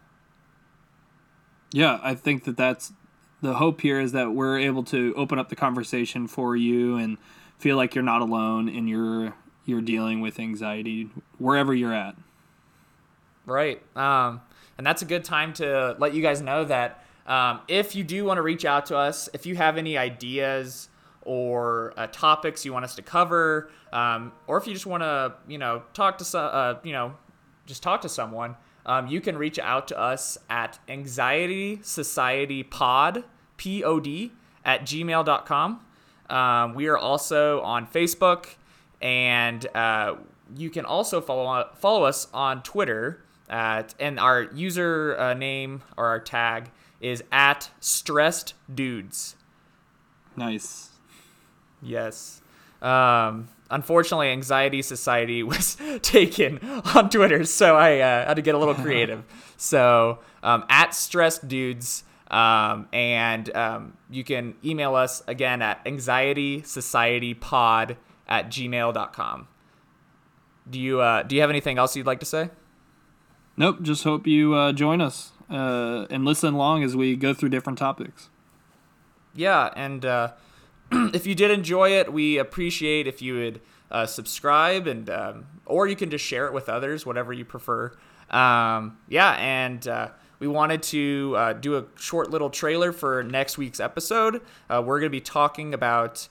[1.73, 2.93] Yeah, I think that that's
[3.41, 7.19] the hope here is that we're able to open up the conversation for you and
[7.59, 9.35] feel like you're not alone in your
[9.65, 12.17] you're dealing with anxiety wherever you're at.
[13.47, 13.81] Right.
[13.97, 14.41] Um,
[14.79, 18.25] and that's a good time to let you guys know that um, if you do
[18.25, 20.89] want to reach out to us, if you have any ideas
[21.23, 25.35] or uh, topics you want us to cover, um, or if you just want to,
[25.49, 27.15] you know, talk to some, uh, you know,
[27.67, 28.55] just talk to someone,
[28.87, 33.25] um, you can reach out to us at anxiety society pod
[33.57, 34.33] p-o-d
[34.65, 35.81] at gmail.com
[36.31, 38.55] um, we are also on facebook
[39.03, 40.15] and uh,
[40.57, 46.07] you can also follow follow us on twitter at, and our user uh, name or
[46.07, 46.71] our tag
[47.01, 49.37] is at stressed dudes
[50.37, 50.91] nice
[51.83, 52.41] yes
[52.83, 56.61] um, unfortunately, Anxiety Society was taken
[56.95, 59.25] on Twitter, so I uh, had to get a little creative.
[59.57, 67.97] so um, at Stressed Dudes, um, and um, you can email us again at anxietysocietypod
[68.29, 69.49] at gmail.com.
[70.69, 72.51] Do you uh, do you have anything else you'd like to say?
[73.57, 73.83] Nope.
[73.83, 77.79] Just hope you uh, join us uh, and listen along as we go through different
[77.79, 78.29] topics.
[79.35, 80.33] Yeah, and uh,
[80.93, 85.87] if you did enjoy it, we appreciate if you would uh, subscribe and um, or
[85.87, 87.93] you can just share it with others, whatever you prefer.
[88.31, 93.59] Um, yeah, and uh, we wanted to uh, do a short little trailer for next
[93.59, 94.43] week's episode.
[94.69, 96.29] Uh, we're going to be talking about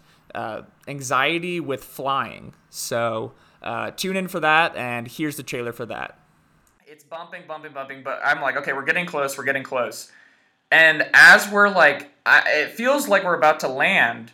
[0.87, 2.53] anxiety with flying.
[2.69, 3.33] So
[3.95, 6.19] tune in for that, and here's the trailer for that.
[6.95, 10.09] It's bumping, bumping, bumping, but I'm like, okay, we're getting close, we're getting close.
[10.71, 14.31] And as we're like, I, it feels like we're about to land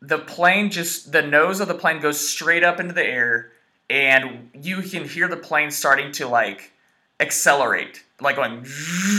[0.00, 3.52] the plane just the nose of the plane goes straight up into the air
[3.88, 6.72] and you can hear the plane starting to like
[7.20, 8.66] accelerate like going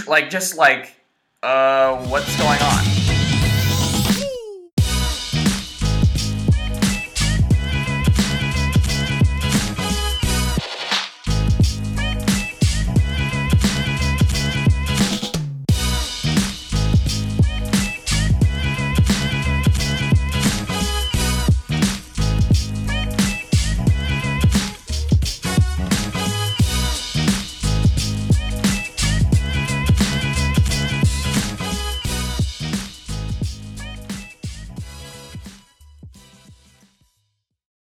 [0.05, 0.93] like just like
[1.41, 3.02] uh what's going on